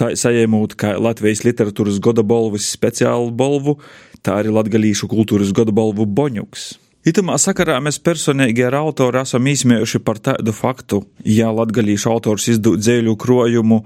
tā 0.00 0.12
saņēmot 0.16 0.76
kā 0.80 0.94
Latvijas 0.96 1.44
literatūras 1.44 2.00
goda 2.02 2.24
balvas 2.26 2.68
speciālu 2.72 3.32
balvu, 3.36 3.76
tā 4.24 4.40
arī 4.40 4.52
latgalīšu 4.54 5.08
kultūras 5.10 5.52
goda 5.56 5.74
balvu 5.76 6.08
Boņuks. 6.08 6.70
Itamā 7.08 7.38
sakarā 7.40 7.78
mēs 7.80 7.96
personīgi 8.04 8.66
ar 8.66 8.76
autoru 8.82 9.22
esam 9.22 9.46
izmējuši 9.48 10.02
par 10.04 10.20
tādu 10.20 10.52
faktu, 10.52 11.00
ja 11.24 11.48
latgalīšu 11.48 12.10
autors 12.12 12.48
izdod 12.52 12.82
dzēļu 12.82 13.16
krojumu, 13.20 13.80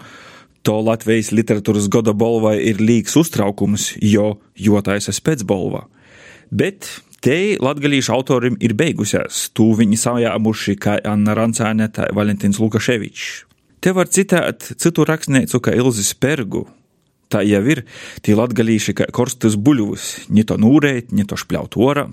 to 0.66 0.74
Latvijas 0.80 1.30
literatūras 1.30 1.86
goda 1.92 2.14
balvai 2.16 2.56
ir 2.66 2.82
līgs 2.82 3.14
uztraukums, 3.20 3.92
jo 4.02 4.38
jotais 4.58 5.10
es 5.12 5.20
pēc 5.22 5.44
balvā. 5.46 5.84
Bet 6.50 6.88
te 7.22 7.54
latgalīšu 7.62 8.14
autorim 8.16 8.58
ir 8.64 8.74
beigusies, 8.74 9.48
tū 9.54 9.70
viņi 9.78 10.00
sajāmuši 10.00 10.78
kā 10.80 10.98
Anna 11.06 11.36
Rancāne, 11.38 11.90
tā 11.94 12.10
Valentins 12.16 12.58
Lukaševičs. 12.58 13.53
Te 13.84 13.92
var 13.92 14.08
citēt 14.08 14.64
citu 14.80 15.04
rakstnieku 15.04 15.58
kā 15.60 15.74
Ilzi 15.76 16.06
Spergu. 16.08 16.62
Tā 17.28 17.42
jau 17.44 17.60
ir 17.68 17.82
tie 18.24 18.32
latgalīši 18.32 18.94
kā 18.96 19.06
korstas 19.12 19.58
buļuvus, 19.60 20.30
ni 20.32 20.44
to 20.48 20.56
nūrēt, 20.56 21.12
ni 21.12 21.26
to 21.28 21.36
špļaut 21.36 21.76
orā. 21.76 22.06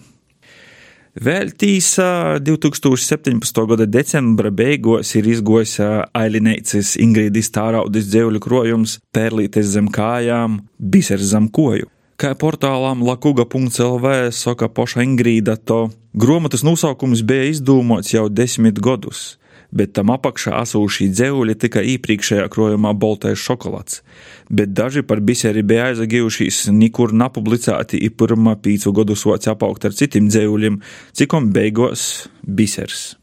Vēl 1.15 1.53
tīsā 1.55 2.41
2017. 2.43 3.63
gada 3.71 3.87
decembra 3.87 4.51
beigās 4.51 5.15
ir 5.15 5.31
izgojis 5.31 5.77
ailineicis 6.11 6.97
Ingrīdis 6.99 7.51
Tāraudas 7.55 8.11
dzēvļu 8.11 8.43
krojums 8.43 8.99
Pērlītes 9.15 9.71
zem 9.71 9.87
kājām, 9.95 10.65
bisers 10.75 11.31
zem 11.31 11.47
koju. 11.47 11.87
Kā 12.19 12.35
portālām 12.35 12.99
lakuga.lv 13.07 14.15
saka 14.35 14.67
poša 14.67 15.07
Ingrīda, 15.07 15.55
to 15.55 15.85
gromatas 16.11 16.67
nosaukums 16.67 17.23
bija 17.23 17.47
izdomāts 17.55 18.11
jau 18.11 18.27
desmit 18.27 18.83
gadus 18.83 19.37
bet 19.71 19.93
tam 19.95 20.11
apakšā 20.13 20.53
asūšī 20.61 21.07
dzēvuļi 21.11 21.55
tika 21.63 21.83
iepriekšējā 21.93 22.49
krojumā 22.51 22.91
boltais 22.97 23.39
šokolāds, 23.39 24.01
bet 24.49 24.75
daži 24.75 25.05
par 25.07 25.23
biseri 25.23 25.63
bija 25.63 25.91
aizagijušies 25.91 26.67
nekur 26.75 27.15
napublicēti 27.15 28.01
i 28.01 28.11
pirmā 28.11 28.57
pīcu 28.61 28.93
gadu 28.95 29.15
sots 29.15 29.51
apaugt 29.51 29.87
ar 29.87 29.95
citiem 29.95 30.27
dzēvuļiem, 30.31 30.81
cikom 31.17 31.49
beigos 31.55 32.27
bisers. 32.43 33.15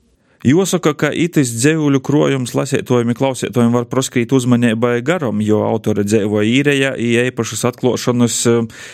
Jāsaka, 0.46 0.92
ka 0.94 1.08
itis 1.10 1.50
dzēvuļu 1.56 1.98
krojums 2.06 2.52
lasētojumi 2.54 3.16
klausētojiem 3.18 3.72
var 3.74 3.88
proskrīt 3.90 4.30
uzmanībai 4.36 5.00
garam, 5.02 5.42
jo 5.42 5.64
autore 5.66 6.04
dzēvoja 6.06 6.46
īrejā, 6.46 6.92
i 6.94 7.16
īpašas 7.26 7.66
atklāšanas 7.72 8.44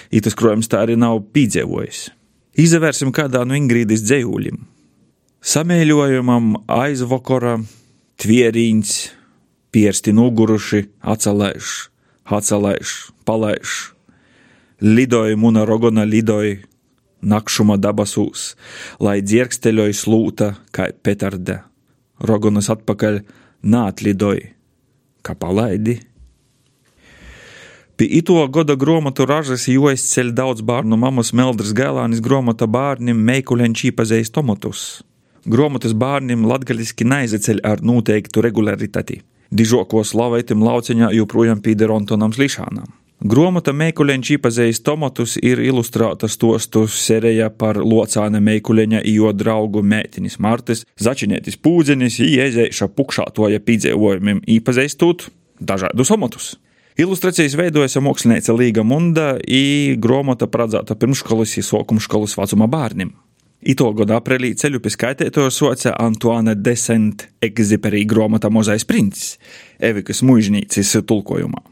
itis 0.09 0.39
krojums 0.41 0.73
tā 0.73 0.81
arī 0.87 0.97
nav 0.97 1.21
pīdzēvojis. 1.37 2.07
Izvērsim 2.65 3.13
kādā 3.13 3.45
no 3.45 3.59
Ingrīdas 3.59 4.07
dzēvuļiem. 4.07 4.63
Samēļojumam 5.45 6.55
aizvakara 6.73 7.59
tvieriņš, 8.23 8.93
piersti 9.77 10.15
noguruši, 10.17 10.81
atcelēš, 11.05 11.73
atcelēš, 12.33 12.95
palēš. 13.29 13.75
Lidoja 14.81 15.37
muna 15.37 15.67
rogona 15.69 16.09
lidoja 16.09 16.63
nakšuma 17.21 17.77
dabasūs, 17.77 18.47
lai 19.05 19.19
dzirksteļoja 19.21 20.01
slūta 20.01 20.51
kā 20.73 20.89
petarde. 21.05 21.61
Rogonas 22.25 22.73
atpakaļ 22.73 23.21
nātlidoja, 23.69 24.49
kā 25.21 25.37
palaidi. 25.37 26.01
Pie 28.01 28.15
ito 28.17 28.41
gada 28.49 28.81
grāmatu 28.81 29.29
ražas 29.29 29.69
joizceļ 29.69 30.33
daudz 30.41 30.65
bērnu 30.65 30.97
mammas 30.97 31.37
Meldras 31.37 31.77
Gēlānis 31.77 32.25
grāmata 32.25 32.65
bērniem 32.65 33.21
meikuļenčī 33.29 33.93
pazejas 33.93 34.33
tomatus. 34.33 35.03
Gromotas 35.45 35.93
bērniem 35.93 36.47
latgaļiski 36.49 37.05
naizaceļ 37.05 37.59
ar 37.69 37.83
noteiktu 37.85 38.41
regularitāti. 38.45 39.21
Dižoko 39.53 40.01
slavētam 40.01 40.63
lauciņā 40.65 41.11
joprojām 41.13 41.61
pīder 41.61 41.93
Antonam 41.93 42.33
Slišanam. 42.33 42.89
Gromota 43.25 43.73
meikuļeņš 43.77 44.31
īpazējis 44.35 44.81
tomatus 44.85 45.37
ir 45.41 45.61
ilustrēta 45.65 46.29
stostu 46.29 46.87
serija 46.89 47.51
par 47.53 47.79
locāna 47.81 48.41
meikuļeņa 48.45 49.05
jo 49.09 49.31
draugu 49.33 49.85
mētinis 49.85 50.37
Martis, 50.41 50.83
začinētis 51.01 51.61
pūdzenis, 51.61 52.19
iezēša 52.25 52.89
pukšātoja 52.97 53.61
pīdzēvojumiem 53.65 54.43
īpazīstot 54.57 55.29
dažādus 55.61 56.13
tomatus. 56.13 56.55
Ilustrācijas 57.01 57.57
veidojas 57.59 57.97
mākslinieca 58.01 58.57
Līga 58.57 58.85
Munda, 58.87 59.35
i 59.45 59.97
gromota 60.01 60.49
paredzēta 60.49 60.97
pirmškolas 60.97 61.57
un 61.61 61.69
sokumškolas 61.69 62.37
vecuma 62.41 62.69
bērniem. 62.71 63.13
Ito 63.65 63.87
gada 63.97 64.19
aprīlī 64.21 64.51
ceļu 64.61 64.77
pie 64.85 64.91
skaitētoja 64.93 65.53
soca 65.55 65.95
Antoine 65.97 66.53
Descent 66.53 67.23
Exuperī 67.41 68.03
grāmata 68.05 68.51
Mozais 68.53 68.85
princis, 68.85 69.39
Evikas 69.81 70.21
mužnīcis 70.21 70.91
tulkojumā. 71.09 71.63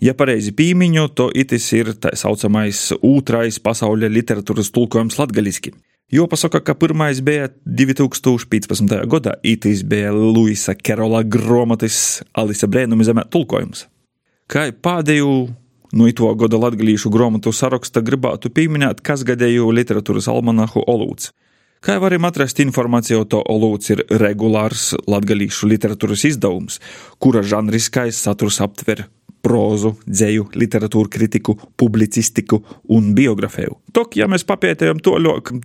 Ja 0.00 0.14
pareizi 0.16 0.54
pīmiņu, 0.56 1.10
to 1.12 1.26
itis 1.36 1.66
ir 1.76 1.92
tā 2.00 2.14
saucamais 2.16 2.86
otrais 3.04 3.60
pasaules 3.60 4.08
literatūras 4.08 4.72
tulkojums 4.72 5.20
latgaliski. 5.20 5.74
Jo 6.10 6.24
pasaka, 6.26 6.62
ka 6.64 6.72
pirmais 6.74 7.20
bija 7.20 7.50
2015. 7.68 8.96
gadā, 9.12 9.36
itis 9.44 9.84
bija 9.84 10.14
Luisa 10.16 10.72
Kerola 10.74 11.20
grāmatas 11.20 12.22
Alisa 12.32 12.66
Brēnuma 12.66 13.04
zemē 13.04 13.28
tulkojums. 13.28 13.84
Kā 14.50 14.70
pēdējo 14.72 15.50
No 15.92 16.04
nu, 16.04 16.08
ito 16.12 16.28
gada 16.38 16.58
latgalīšu 16.60 17.10
grāmatu 17.10 17.50
saraksta 17.50 17.98
gribētu 18.06 18.52
pieminēt, 18.54 19.00
kas 19.02 19.24
gadēju 19.26 19.72
literatūras 19.74 20.28
almanahu 20.30 20.84
Olūts. 20.86 21.32
Kā 21.82 21.96
varam 21.98 22.28
atrast 22.28 22.60
informāciju, 22.62 23.24
to 23.26 23.40
Olūts 23.42 23.90
ir 23.90 24.04
regulārs 24.20 24.92
latgalīšu 25.10 25.66
literatūras 25.72 26.22
izdevums, 26.28 26.78
kura 27.18 27.42
žanriskais 27.42 28.20
saturs 28.22 28.60
aptver 28.62 29.08
prózu, 29.42 29.96
dzēju, 30.06 30.50
literatūru 30.60 31.10
kritiku, 31.10 31.56
publicistiku 31.80 32.60
un 32.92 33.10
biografiju. 33.16 33.80
Tok, 33.96 34.14
ja 34.20 34.28
mēs 34.30 34.46
papētējam 34.46 35.00
to 35.02 35.16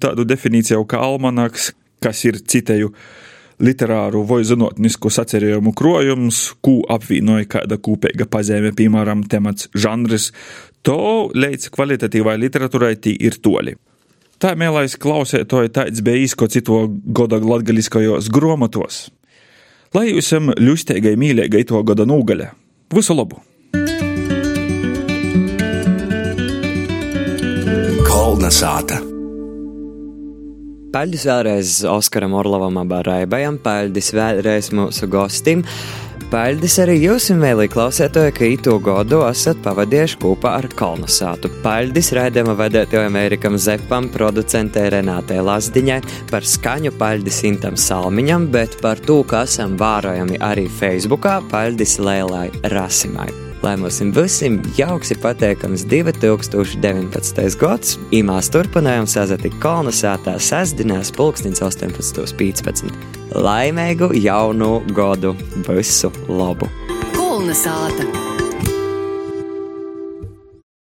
tādu 0.01 0.25
definīciju 0.25 0.87
kā 0.89 1.03
almanaks, 1.05 1.73
kas 2.01 2.23
ir 2.25 2.39
citēju 2.41 2.95
literāru 3.63 4.23
vai 4.27 4.41
zinātnisku 4.47 5.11
sacerējumu 5.13 5.73
krojums, 5.77 6.41
ko 6.65 6.81
apvienoja 6.91 7.47
kāda 7.55 7.79
kopīga 7.81 8.27
pazīme, 8.29 8.73
piemēram, 8.75 9.23
temats 9.31 9.69
žanrs, 9.75 10.31
to 10.85 11.31
līdz 11.35 11.71
kvalitatīvai 11.75 12.37
literatūrai 12.45 12.95
tī 13.01 13.15
ir 13.27 13.39
toļi. 13.41 13.77
Tā 14.41 14.51
mēlais 14.59 14.97
klausētoja 14.99 15.71
tāds 15.77 16.03
bija 16.03 16.25
izko 16.25 16.49
cito 16.51 16.81
goda 16.89 17.39
latgaliskajos 17.39 18.27
gromatos. 18.33 19.05
Lai 19.95 20.09
jūs 20.09 20.27
esam 20.27 20.51
ļustēgai 20.59 21.15
mīlēgai 21.15 21.63
to 21.69 21.79
goda 21.87 22.03
nūgaļa. 22.07 22.51
Visu 22.95 23.15
labu! 23.15 23.39
Kolna 28.05 28.51
sāta. 28.51 29.14
Paldies 30.95 31.25
vēlreiz 31.27 31.69
Oskaram 31.91 32.37
Orlovam 32.39 32.77
abarājabajam, 32.79 33.57
paldies 33.59 34.13
vēlreiz 34.15 34.69
mūsu 34.71 35.09
gostim. 35.11 35.65
Paldies 36.31 36.77
arī 36.79 36.95
jums, 37.01 37.27
mīļie 37.35 37.67
klausētāji, 37.73 38.33
ka 38.37 38.47
itu 38.47 38.77
godu 38.83 39.19
esat 39.27 39.59
pavadījuši 39.65 40.21
kopā 40.23 40.55
ar 40.61 40.69
Kalnasātu. 40.79 41.51
Paldies 41.65 42.13
raidījuma 42.15 42.55
vadītājam 42.63 43.19
Erikam 43.25 43.59
Zepam, 43.59 44.07
producentei 44.13 44.87
Renātei 44.95 45.43
Lazdiņai, 45.43 46.01
par 46.31 46.47
skaņu 46.47 46.95
paldies 46.95 47.43
Intam 47.43 47.75
Salmiņam, 47.75 48.47
bet 48.55 48.79
par 48.79 49.03
to, 49.03 49.19
ka 49.27 49.43
esam 49.43 49.75
vērojami 49.81 50.39
arī 50.47 50.69
Facebookā, 50.79 51.41
paldies 51.51 51.99
Lēlai 51.99 52.47
Rasimai 52.71 53.44
lai 53.65 53.75
mums 53.81 53.97
visiem 54.15 54.59
jauks 54.77 55.11
ir 55.13 55.19
pateikams 55.23 55.85
2019. 55.89 57.57
gads. 57.61 57.95
Imās 58.15 58.51
turpinājām 58.53 59.09
sazatikt 59.09 59.57
kolonizētā 59.63 60.37
sestdienās 60.41 61.13
pulkstins 61.15 61.63
18.15. 61.65 62.93
Laimīgu 63.35 64.13
jaunu 64.21 64.77
gadu! 64.95 65.33
Visu 65.67 66.13
labu! 66.29 66.69
Kolonizēta! 67.17 68.24